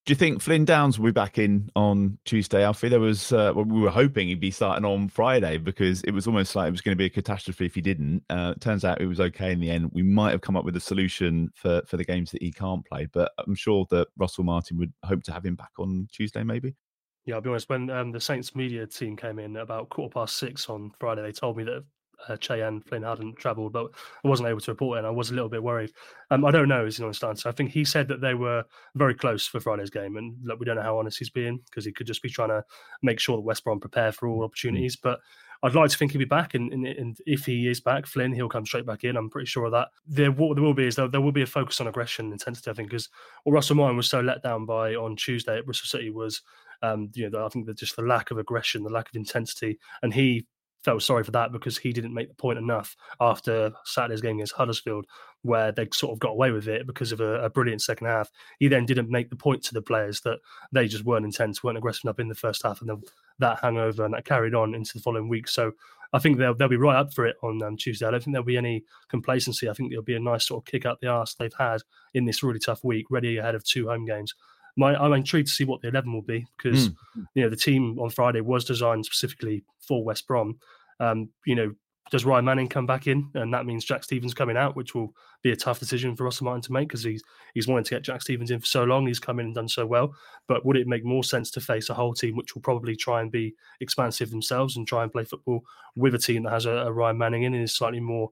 [0.06, 2.90] Do you think Flynn Downs will be back in on Tuesday, Alfie?
[2.90, 6.58] There was uh, we were hoping he'd be starting on Friday because it was almost
[6.58, 8.22] like it was going to be a catastrophe if he didn't.
[8.30, 9.92] Uh, turns out it was okay in the end.
[9.94, 12.86] We might have come up with a solution for for the games that he can't
[12.86, 16.44] play, but I'm sure that Russell Martin would hope to have him back on Tuesday,
[16.44, 16.76] maybe.
[17.24, 17.70] Yeah, I'll be honest.
[17.70, 21.32] When um, the Saints media team came in about quarter past six on Friday, they
[21.32, 21.86] told me that
[22.28, 23.88] uh, Che and Flynn hadn't travelled, but
[24.24, 25.92] I wasn't able to report it, and I was a little bit worried.
[26.32, 27.50] Um, I don't know, is the honest answer.
[27.50, 28.64] I think he said that they were
[28.96, 31.86] very close for Friday's game, and look, we don't know how honest he's being because
[31.86, 32.64] he could just be trying to
[33.02, 34.96] make sure that West Brom prepare for all opportunities.
[34.96, 35.20] But
[35.64, 38.34] I'd like to think he'll be back, and, and, and, if he is back, Flynn,
[38.34, 39.16] he'll come straight back in.
[39.16, 39.88] I'm pretty sure of that.
[40.06, 42.34] There, what there will be is there, there will be a focus on aggression and
[42.34, 42.70] intensity.
[42.70, 43.08] I think because
[43.44, 46.42] what Russell Martin was so let down by on Tuesday at Bristol City was,
[46.82, 49.80] um, you know, I think that just the lack of aggression, the lack of intensity,
[50.02, 50.46] and he
[50.84, 54.54] felt sorry for that because he didn't make the point enough after Saturday's game against
[54.54, 55.06] Huddersfield,
[55.42, 58.30] where they sort of got away with it because of a, a, brilliant second half.
[58.60, 60.40] He then didn't make the point to the players that
[60.72, 63.02] they just weren't intense, weren't aggressive enough in the first half, and then
[63.40, 65.48] that hangover and that carried on into the following week.
[65.48, 65.74] So
[66.12, 68.06] I think they'll they'll be right up for it on um, Tuesday.
[68.06, 69.70] I don't think there'll be any complacency.
[69.70, 71.82] I think it'll be a nice sort of kick up the arse they've had
[72.14, 74.34] in this really tough week, ready ahead of two home games
[74.76, 76.96] my, I'm intrigued to see what the 11 will be because mm.
[77.36, 80.58] you know the team on Friday was designed specifically for West Brom.
[81.00, 81.74] Um, you know,
[82.12, 85.14] does Ryan Manning come back in, and that means Jack Stephens coming out, which will
[85.42, 88.04] be a tough decision for Russell Martin to make because he's he's wanted to get
[88.04, 89.08] Jack Stephens in for so long.
[89.08, 90.14] He's come in and done so well,
[90.48, 93.22] but would it make more sense to face a whole team which will probably try
[93.22, 95.64] and be expansive themselves and try and play football
[95.96, 98.32] with a team that has a, a Ryan Manning in and is slightly more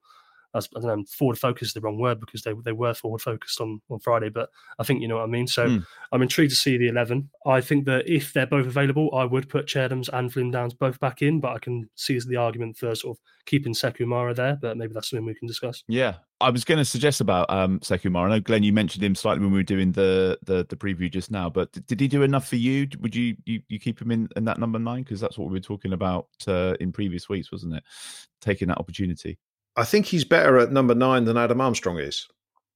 [0.54, 3.62] I don't know, forward focus is the wrong word because they they were forward focused
[3.62, 4.50] on, on Friday, but
[4.80, 5.48] I think you know what I mean.
[5.48, 5.86] So mm.
[6.12, 7.30] I'm intrigued to see the 11.
[7.46, 10.74] I think that if they're both available, I would put Che Adams and Flynn Downs
[10.74, 14.34] both back in, but I can see the argument for sort of keeping Sekou Mara
[14.34, 15.84] there, but maybe that's something we can discuss.
[15.88, 16.16] Yeah.
[16.40, 18.30] I was going to suggest about um, Sekou Mara.
[18.30, 21.12] I know, Glen, you mentioned him slightly when we were doing the, the, the preview
[21.12, 22.88] just now, but did he do enough for you?
[23.00, 25.04] Would you you, you keep him in, in that number nine?
[25.04, 27.84] Because that's what we were talking about uh, in previous weeks, wasn't it?
[28.42, 29.38] Taking that opportunity.
[29.76, 32.28] I think he's better at number nine than Adam Armstrong is.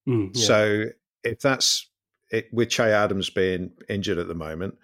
[0.07, 0.45] Mm, yeah.
[0.45, 0.85] So
[1.23, 1.89] if that's
[2.31, 4.75] it, with Che Adams being injured at the moment,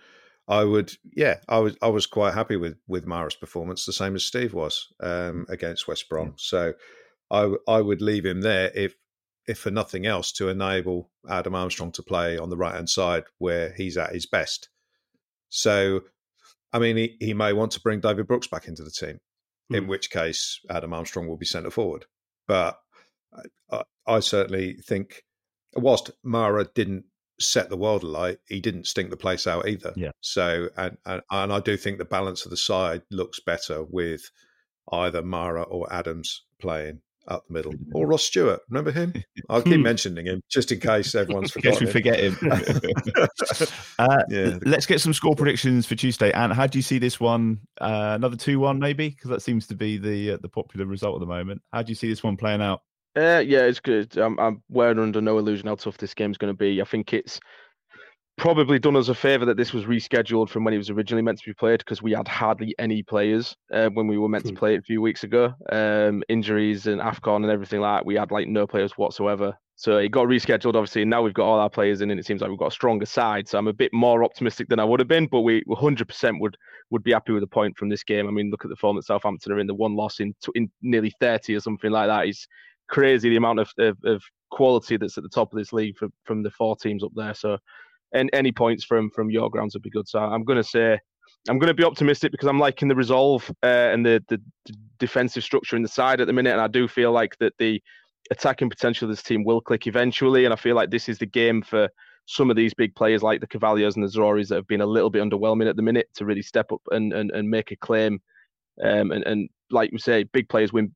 [0.47, 4.15] I would, yeah, I was, I was quite happy with with Mara's performance, the same
[4.15, 6.27] as Steve was um, against West Brom.
[6.27, 6.33] Yeah.
[6.37, 6.73] So
[7.29, 8.95] I I would leave him there if
[9.47, 13.23] if for nothing else to enable Adam Armstrong to play on the right hand side
[13.37, 14.69] where he's at his best.
[15.49, 16.01] So,
[16.71, 19.19] I mean, he, he may want to bring David Brooks back into the team,
[19.71, 19.77] mm.
[19.77, 22.05] in which case Adam Armstrong will be centre forward.
[22.47, 22.79] But
[23.71, 25.23] I, I certainly think,
[25.75, 27.05] whilst Mara didn't
[27.39, 29.93] set the world alight, he didn't stink the place out either.
[29.95, 30.11] Yeah.
[30.21, 34.29] So, and, and, and I do think the balance of the side looks better with
[34.91, 38.61] either Mara or Adams playing up the middle, or Ross Stewart.
[38.69, 39.13] Remember him?
[39.49, 39.83] I'll keep hmm.
[39.83, 41.85] mentioning him just in case everyone's forgotten.
[41.85, 42.37] we forget him.
[43.99, 44.57] uh, yeah.
[44.65, 46.31] Let's get some score predictions for Tuesday.
[46.31, 47.59] And how do you see this one?
[47.79, 51.19] Uh, another two-one, maybe, because that seems to be the uh, the popular result at
[51.19, 51.61] the moment.
[51.73, 52.81] How do you see this one playing out?
[53.15, 54.17] Uh, yeah, it's good.
[54.17, 56.81] I'm, I'm wearing under no illusion how tough this game's going to be.
[56.81, 57.41] I think it's
[58.37, 61.39] probably done us a favour that this was rescheduled from when it was originally meant
[61.39, 64.51] to be played because we had hardly any players uh, when we were meant to
[64.51, 64.57] hmm.
[64.57, 65.53] play it a few weeks ago.
[65.71, 69.55] Um, injuries and AFCON and everything like that, we had like no players whatsoever.
[69.75, 72.25] So it got rescheduled, obviously, and now we've got all our players in, and it
[72.25, 73.47] seems like we've got a stronger side.
[73.47, 76.55] So I'm a bit more optimistic than I would have been, but we 100% would
[76.91, 78.27] would be happy with a point from this game.
[78.27, 79.65] I mean, look at the form that Southampton are in.
[79.65, 82.47] The one loss in in nearly 30 or something like that is
[82.89, 83.29] crazy.
[83.29, 84.21] The amount of, of, of
[84.51, 87.33] quality that's at the top of this league from from the four teams up there.
[87.33, 87.57] So
[88.13, 90.07] and any points from from your grounds would be good.
[90.07, 90.99] So I'm going to say
[91.49, 94.73] I'm going to be optimistic because I'm liking the resolve uh, and the, the, the
[94.99, 97.81] defensive structure in the side at the minute, and I do feel like that the
[98.29, 101.25] attacking potential of this team will click eventually, and I feel like this is the
[101.25, 101.89] game for
[102.27, 104.85] some of these big players like the Carvalhos and the Zarourys that have been a
[104.85, 107.75] little bit underwhelming at the minute to really step up and and, and make a
[107.75, 108.21] claim.
[108.83, 110.93] Um, and, and like we say, big players win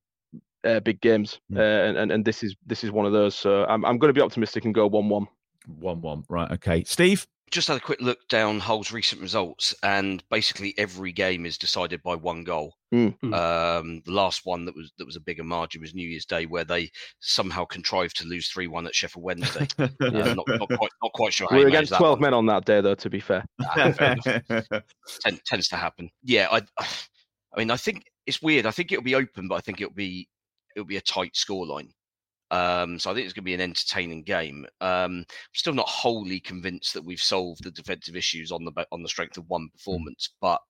[0.64, 1.58] uh, big games, mm.
[1.58, 3.34] uh, and, and this is this is one of those.
[3.34, 5.26] So I'm I'm going to be optimistic and go one one.
[5.66, 6.24] One one.
[6.28, 6.50] Right.
[6.52, 6.84] Okay.
[6.84, 7.26] Steve.
[7.52, 12.02] Just had a quick look down Hull's recent results, and basically every game is decided
[12.02, 12.74] by one goal.
[12.92, 13.32] Mm-hmm.
[13.32, 16.46] Um, the last one that was that was a bigger margin was New Year's Day,
[16.46, 16.90] where they
[17.20, 19.68] somehow contrived to lose three one at Sheffield Wednesday.
[19.78, 19.86] yeah.
[20.00, 21.46] uh, not, not, quite, not quite sure.
[21.52, 22.96] We are against twelve men on that day, though.
[22.96, 24.16] To be fair, ah, fair
[25.20, 26.10] Ten, tends to happen.
[26.24, 28.66] Yeah, I, I mean, I think it's weird.
[28.66, 30.28] I think it'll be open, but I think it'll be
[30.74, 31.90] it'll be a tight scoreline.
[32.50, 34.66] Um, so I think it's going to be an entertaining game.
[34.80, 39.02] Um, I'm still not wholly convinced that we've solved the defensive issues on the on
[39.02, 39.72] the strength of one mm.
[39.72, 40.60] performance, but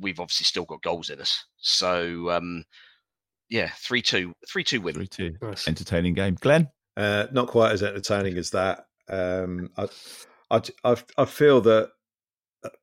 [0.00, 1.44] we've obviously still got goals in us.
[1.58, 2.64] So um,
[3.50, 4.94] yeah, three two, three two win.
[4.94, 5.36] Three two.
[5.42, 5.68] Nice.
[5.68, 6.68] Entertaining game, Glen.
[6.96, 8.86] Uh, not quite as entertaining as that.
[9.08, 9.88] Um, I,
[10.84, 11.90] I, I feel that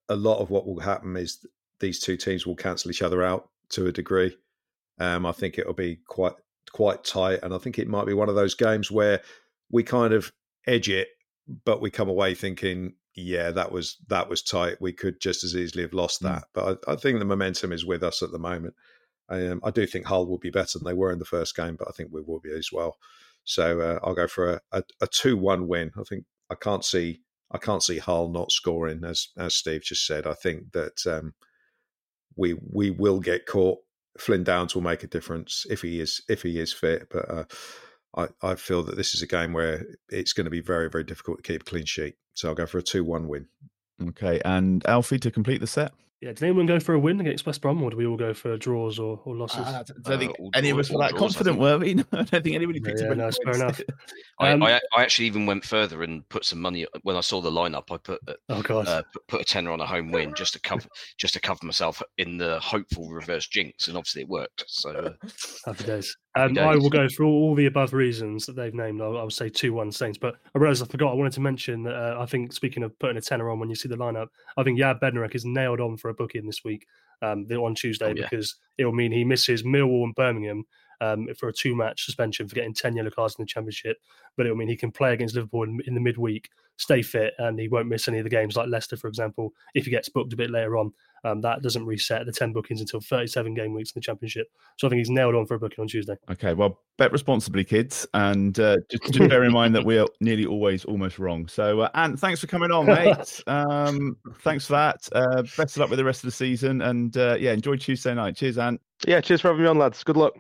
[0.08, 1.46] a lot of what will happen is
[1.80, 4.36] these two teams will cancel each other out to a degree.
[5.00, 6.34] Um, I think it'll be quite
[6.70, 9.22] quite tight, and I think it might be one of those games where
[9.72, 10.32] we kind of
[10.68, 11.10] edge it,
[11.66, 14.78] but we come away thinking, yeah, that was that was tight.
[14.80, 16.44] We could just as easily have lost that.
[16.44, 16.48] Mm.
[16.54, 18.76] But I, I, think the momentum is with us at the moment.
[19.30, 21.76] Um, I do think Hull will be better than they were in the first game,
[21.78, 22.98] but I think we will be as well.
[23.44, 25.92] So uh, I'll go for a, a, a two-one win.
[26.00, 30.06] I think I can't see I can't see Hull not scoring, as as Steve just
[30.06, 30.28] said.
[30.28, 31.34] I think that um,
[32.36, 33.80] we we will get caught
[34.18, 37.08] Flynn Downs will make a difference if he is if he is fit.
[37.10, 37.44] But uh,
[38.16, 41.04] I, I feel that this is a game where it's going to be very very
[41.04, 42.16] difficult to keep a clean sheet.
[42.34, 43.48] So I'll go for a two one win.
[44.02, 45.92] Okay, and Alfie to complete the set.
[46.22, 48.34] Yeah, did anyone go for a win against West Brom, or do we all go
[48.34, 49.60] for draws or, or losses?
[49.60, 51.94] Uh, I don't think uh, any of us were that draws, confident, were we?
[52.00, 53.80] No, I don't think anybody picked yeah, no, fair enough.
[54.42, 57.50] Um, I, I, actually even went further and put some money when I saw the
[57.50, 57.92] lineup.
[57.92, 60.54] I put uh, oh god, uh, put, put, a tenner on a home win just
[60.54, 64.66] to cover just to cover myself in the hopeful reverse jinx, and obviously it worked.
[64.68, 65.12] So uh,
[65.66, 66.18] happy days.
[66.36, 69.02] Um, I will go through all, all, the above reasons that they've named.
[69.02, 71.12] I'll, I'll say two one Saints, but I realised I forgot.
[71.12, 73.70] I wanted to mention that uh, I think speaking of putting a tenner on when
[73.70, 76.64] you see the lineup, I think Jan Bednarek is nailed on for a booking this
[76.64, 76.86] week
[77.22, 78.28] um, on Tuesday oh, yeah.
[78.30, 80.66] because it will mean he misses Millwall and Birmingham
[81.02, 83.98] um, for a two match suspension for getting 10 yellow cards in the Championship.
[84.38, 86.50] But it will mean he can play against Liverpool in, in, the midweek,
[86.80, 89.86] stay fit, and he won't miss any of the games like Leicester, for example, if
[89.86, 90.92] he gets booked a bit later on.
[91.26, 94.48] Um, that doesn't reset the 10 bookings until 37 game weeks in the Championship.
[94.78, 96.16] So I think he's nailed on for a booking on Tuesday.
[96.32, 98.08] Okay, well, bet responsibly, kids.
[98.14, 101.48] And uh, just, just bear in mind that we are nearly always almost wrong.
[101.50, 103.44] So, uh, Ant, thanks for coming on, mate.
[103.48, 105.10] um, thanks for that.
[105.12, 106.82] Uh, best of luck with the rest of the season.
[106.82, 108.38] And uh, yeah, enjoy Tuesday night.
[108.38, 108.80] Cheers, Ant.
[109.06, 110.02] Yeah, cheers for having me on, lads.
[110.04, 110.38] Good luck.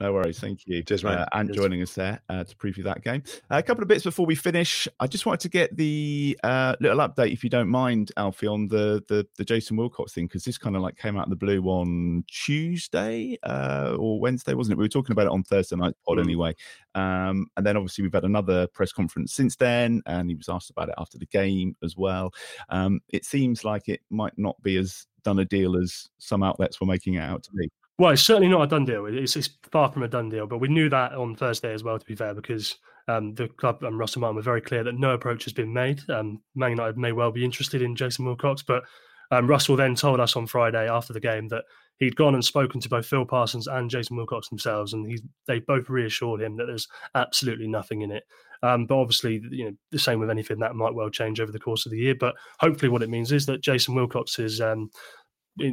[0.00, 0.40] No worries.
[0.40, 0.82] Thank you.
[0.82, 1.18] Cheers, man.
[1.18, 1.56] Uh, and Cheers.
[1.56, 3.22] joining us there uh, to preview that game.
[3.50, 4.88] Uh, a couple of bits before we finish.
[4.98, 8.68] I just wanted to get the uh, little update, if you don't mind, Alfie, on
[8.68, 11.36] the the, the Jason Wilcox thing, because this kind of like came out of the
[11.36, 14.78] blue on Tuesday uh, or Wednesday, wasn't it?
[14.78, 16.24] We were talking about it on Thursday night pod mm.
[16.24, 16.54] anyway.
[16.94, 20.70] Um, and then obviously we've had another press conference since then, and he was asked
[20.70, 22.32] about it after the game as well.
[22.70, 26.80] Um, it seems like it might not be as done a deal as some outlets
[26.80, 27.68] were making it out to be.
[28.00, 29.04] Well, it's certainly not a done deal.
[29.04, 31.98] It's, it's far from a done deal, but we knew that on Thursday as well.
[31.98, 32.76] To be fair, because
[33.08, 36.00] um, the club and Russell Martin were very clear that no approach has been made.
[36.08, 38.84] Um, Man United may well be interested in Jason Wilcox, but
[39.30, 41.64] um, Russell then told us on Friday after the game that
[41.98, 45.58] he'd gone and spoken to both Phil Parsons and Jason Wilcox themselves, and he, they
[45.58, 48.24] both reassured him that there's absolutely nothing in it.
[48.62, 51.58] Um, but obviously, you know, the same with anything that might well change over the
[51.58, 52.14] course of the year.
[52.14, 54.90] But hopefully, what it means is that Jason Wilcox is um,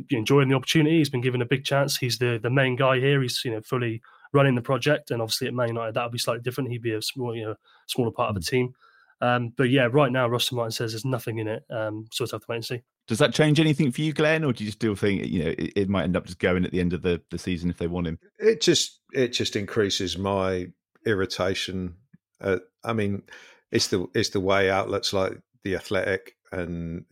[0.09, 0.97] enjoying the opportunity.
[0.97, 1.97] He's been given a big chance.
[1.97, 3.21] He's the the main guy here.
[3.21, 4.01] He's you know fully
[4.33, 6.69] running the project, and obviously at Man United that'll be slightly different.
[6.69, 7.55] He'd be a small you know
[7.87, 8.73] smaller part of the team.
[9.19, 11.63] Um, but yeah, right now Russell Martin says there's nothing in it.
[11.69, 12.81] Um, so we'll have to wait and see.
[13.07, 15.73] Does that change anything for you, Glen, or do you still think you know it,
[15.75, 17.87] it might end up just going at the end of the, the season if they
[17.87, 18.19] want him?
[18.37, 20.67] It just it just increases my
[21.05, 21.95] irritation.
[22.41, 23.23] Uh, I mean,
[23.71, 27.05] it's the it's the way outlets like the Athletic and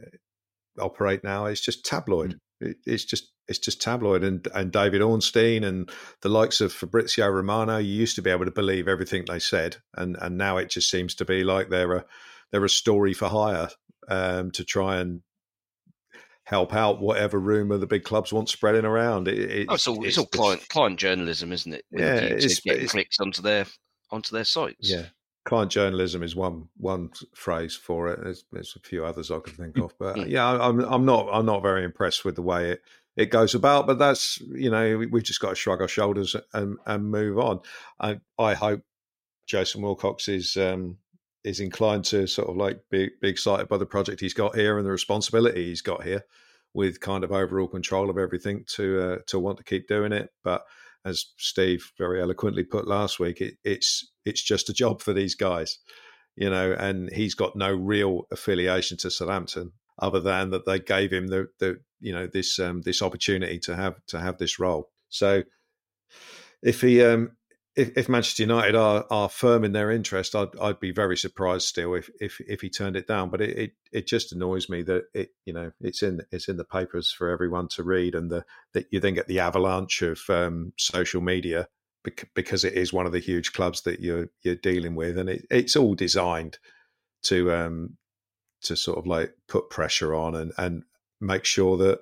[0.79, 1.45] operate now.
[1.45, 2.39] It's just tabloid.
[2.65, 4.23] It, it's just it's just tabloid.
[4.23, 5.89] And and David Ornstein and
[6.21, 7.77] the likes of Fabrizio Romano.
[7.77, 10.89] You used to be able to believe everything they said, and and now it just
[10.89, 12.05] seems to be like they're a
[12.51, 13.69] they're a story for hire
[14.07, 15.21] um, to try and
[16.45, 19.27] help out whatever rumor the big clubs want spreading around.
[19.27, 21.83] It, it's, oh, it's all, it's, it's all client client journalism, isn't it?
[21.91, 23.65] With yeah, it's, getting clicks onto their
[24.11, 24.89] onto their sites.
[24.89, 25.07] Yeah,
[25.45, 28.19] client journalism is one one phrase for it.
[28.23, 30.29] There's, there's a few others I can think of, but Mm.
[30.29, 32.81] yeah, I'm I'm not I'm not very impressed with the way it
[33.15, 33.87] it goes about.
[33.87, 37.37] But that's you know we, we've just got to shrug our shoulders and and move
[37.39, 37.59] on.
[37.99, 38.81] I I hope
[39.47, 40.57] Jason Wilcox is.
[40.57, 40.97] Um,
[41.43, 44.79] is inclined to sort of like be, be excited by the project he's got here
[44.79, 46.23] and the responsibility he's got here,
[46.73, 50.31] with kind of overall control of everything to uh, to want to keep doing it.
[50.43, 50.63] But
[51.05, 55.35] as Steve very eloquently put last week, it, it's it's just a job for these
[55.35, 55.79] guys,
[56.35, 56.73] you know.
[56.73, 61.47] And he's got no real affiliation to Southampton other than that they gave him the
[61.59, 64.89] the you know this um, this opportunity to have to have this role.
[65.09, 65.43] So
[66.61, 67.31] if he um,
[67.75, 71.67] if, if Manchester United are, are firm in their interest, I'd I'd be very surprised
[71.67, 73.29] still if if, if he turned it down.
[73.29, 76.57] But it, it, it just annoys me that it you know it's in it's in
[76.57, 80.21] the papers for everyone to read, and the that you then get the avalanche of
[80.29, 81.67] um, social media
[82.33, 85.45] because it is one of the huge clubs that you're you're dealing with, and it,
[85.49, 86.57] it's all designed
[87.23, 87.97] to um
[88.61, 90.83] to sort of like put pressure on and and
[91.21, 91.99] make sure that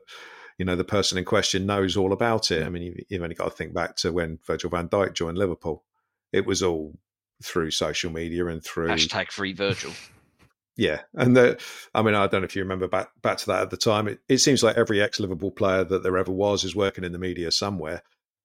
[0.57, 2.65] you know the person in question knows all about it.
[2.65, 5.37] I mean, you've, you've only got to think back to when Virgil van Dijk joined
[5.37, 5.83] Liverpool.
[6.31, 6.97] It was all
[7.43, 9.91] through social media and through Hashtag free Virgil.
[10.77, 11.61] yeah, and the,
[11.93, 14.07] I mean, I don't know if you remember back back to that at the time.
[14.07, 17.11] It, it seems like every ex Liverpool player that there ever was is working in
[17.11, 18.03] the media somewhere,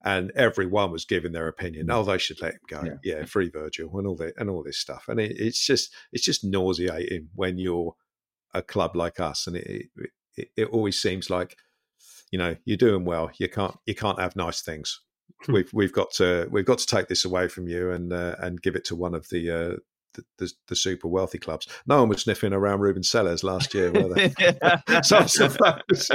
[0.09, 1.91] and everyone was giving their opinion.
[1.91, 2.83] Oh, they should let him go.
[2.85, 3.25] Yeah, Yeah.
[3.25, 5.05] free Virgil and all that and all this stuff.
[5.09, 7.95] And it, it's just it's just nauseating when you're
[8.55, 9.87] a club like us, and it
[10.37, 11.57] it, it always seems like
[12.31, 13.31] you know you're doing well.
[13.39, 15.01] You can't you can't have nice things.
[15.49, 18.63] we've we've got to we've got to take this away from you and uh, and
[18.63, 19.51] give it to one of the.
[19.51, 19.77] Uh,
[20.39, 21.67] the, the, super wealthy clubs.
[21.87, 24.29] No one was sniffing around Ruben Selles last year, were they?
[25.03, 26.11] so I suppose,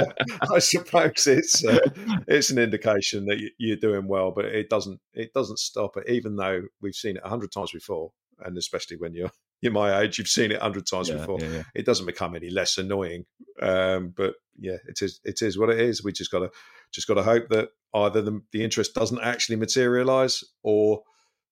[0.50, 1.78] I suppose it's uh,
[2.26, 6.08] it's an indication that you- you're doing well, but it doesn't it doesn't stop it.
[6.08, 8.12] Even though we've seen it a hundred times before,
[8.44, 9.30] and especially when you're
[9.60, 11.40] you're my age, you've seen it a hundred times Yeah, before.
[11.40, 11.62] yeah, yeah.
[11.74, 13.24] It doesn't become any less annoying.
[13.62, 16.04] Um, but yeah, it is it is what it is.
[16.04, 16.50] We just got to
[16.92, 21.02] just got to hope that either the, the interest doesn't actually materialise or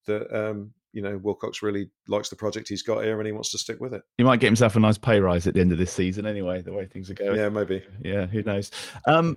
[0.06, 3.50] that um, you know Wilcox really likes the project he's got here and he wants
[3.52, 4.02] to stick with it.
[4.18, 6.62] He might get himself a nice pay rise at the end of this season, anyway.
[6.62, 7.36] The way things are going.
[7.38, 7.82] Yeah, maybe.
[8.02, 8.70] Yeah, who knows?
[9.06, 9.36] Um,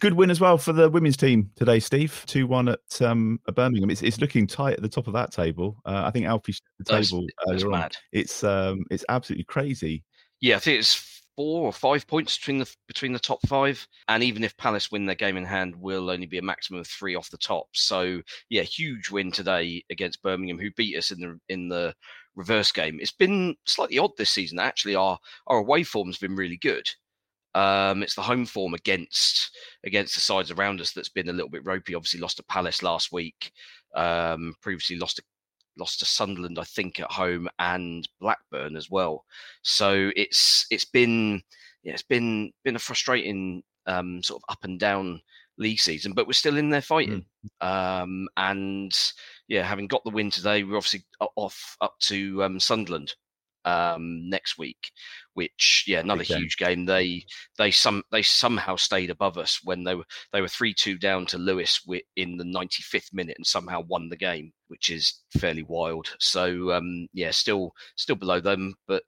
[0.00, 2.24] good win as well for the women's team today, Steve.
[2.26, 3.90] Two one at um, at Birmingham.
[3.90, 5.76] It's it's looking tight at the top of that table.
[5.84, 7.80] Uh, I think Alfie shared the That's- table that's earlier on.
[7.80, 7.96] mad.
[8.12, 10.04] It's um, it's absolutely crazy.
[10.40, 14.24] Yeah, I think it's four or five points between the between the top five, and
[14.24, 17.14] even if Palace win their game in hand, will only be a maximum of three
[17.14, 17.68] off the top.
[17.74, 18.20] So
[18.50, 21.94] yeah, huge win today against Birmingham, who beat us in the in the
[22.34, 22.98] reverse game.
[23.00, 24.58] It's been slightly odd this season.
[24.58, 25.16] Actually, our
[25.46, 26.88] our away form's been really good.
[27.54, 31.50] Um, it's the home form against against the sides around us that's been a little
[31.50, 31.94] bit ropey.
[31.94, 33.52] Obviously, lost to Palace last week.
[33.94, 35.22] Um, previously lost to
[35.78, 39.24] lost to Sunderland, I think, at home and Blackburn as well.
[39.62, 41.42] So it's it's been
[41.82, 45.20] yeah, it's been been a frustrating um, sort of up and down
[45.58, 47.24] league season, but we're still in there fighting.
[47.60, 48.92] Um, and
[49.48, 51.04] yeah, having got the win today, we're obviously
[51.36, 53.14] off up to um, Sunderland
[53.64, 54.90] um, next week,
[55.34, 56.38] which yeah, another game.
[56.38, 56.84] huge game.
[56.84, 57.24] They
[57.56, 61.26] they some they somehow stayed above us when they were they were three two down
[61.26, 61.80] to Lewes
[62.16, 66.08] in the ninety fifth minute and somehow won the game, which is fairly wild.
[66.18, 69.02] So um, yeah, still still below them, but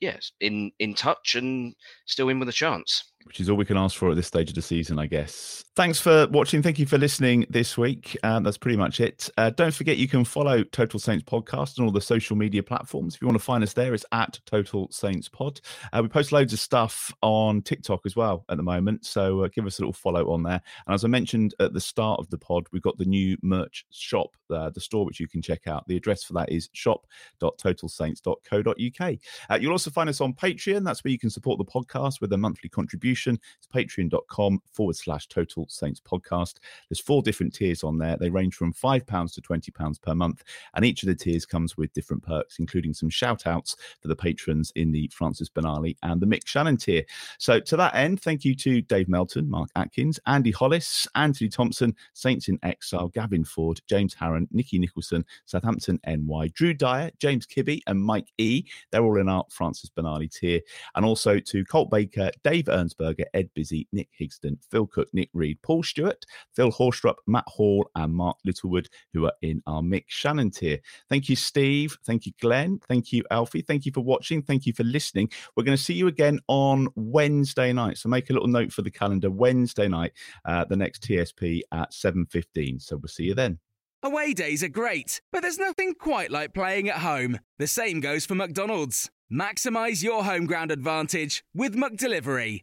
[0.00, 1.74] yes, in in touch and
[2.06, 3.11] still in with a chance.
[3.24, 5.64] Which is all we can ask for at this stage of the season, I guess.
[5.74, 6.62] Thanks for watching.
[6.62, 8.14] Thank you for listening this week.
[8.22, 9.30] Um, that's pretty much it.
[9.38, 13.14] Uh, don't forget you can follow Total Saints Podcast on all the social media platforms.
[13.14, 15.62] If you want to find us there, it's at Total Saints Pod.
[15.92, 19.06] Uh, we post loads of stuff on TikTok as well at the moment.
[19.06, 20.60] So uh, give us a little follow on there.
[20.86, 23.86] And as I mentioned at the start of the pod, we've got the new merch
[23.90, 25.88] shop, uh, the store, which you can check out.
[25.88, 29.14] The address for that is shop.totalsaints.co.uk.
[29.48, 30.84] Uh, you'll also find us on Patreon.
[30.84, 33.38] That's where you can support the podcast with a monthly contribution subscription.
[33.58, 36.54] It's patreon.com forward slash total saints podcast.
[36.88, 38.16] There's four different tiers on there.
[38.16, 40.42] They range from £5 to £20 per month.
[40.74, 44.16] And each of the tiers comes with different perks, including some shout outs for the
[44.16, 47.04] patrons in the Francis Benali and the Mick Channon tier.
[47.38, 51.94] So to that end, thank you to Dave Melton, Mark Atkins, Andy Hollis, Anthony Thompson,
[52.14, 57.80] Saints in Exile, Gavin Ford, James Harron, Nikki Nicholson, Southampton NY, Drew Dyer, James Kibbe,
[57.86, 58.64] and Mike E.
[58.90, 60.60] They're all in our Francis Benali tier.
[60.94, 62.68] And also to Colt Baker, Dave
[63.02, 66.24] Ernsberg, Ed Busy, Nick Higston, Phil Cook, Nick Reed, Paul Stewart,
[66.54, 70.78] Phil Horstrup, Matt Hall, and Mark Littlewood, who are in our Mick Channon tier.
[71.08, 71.96] Thank you, Steve.
[72.04, 72.80] Thank you, Glen.
[72.88, 73.62] Thank you, Alfie.
[73.62, 74.42] Thank you for watching.
[74.42, 75.30] Thank you for listening.
[75.56, 77.98] We're going to see you again on Wednesday night.
[77.98, 79.30] So make a little note for the calendar.
[79.30, 80.12] Wednesday night,
[80.44, 82.82] uh, the next TSP at 7.15.
[82.82, 83.58] So we'll see you then.
[84.04, 87.38] Away days are great, but there's nothing quite like playing at home.
[87.60, 89.10] The same goes for McDonald's.
[89.32, 92.62] Maximize your home ground advantage with McDelivery.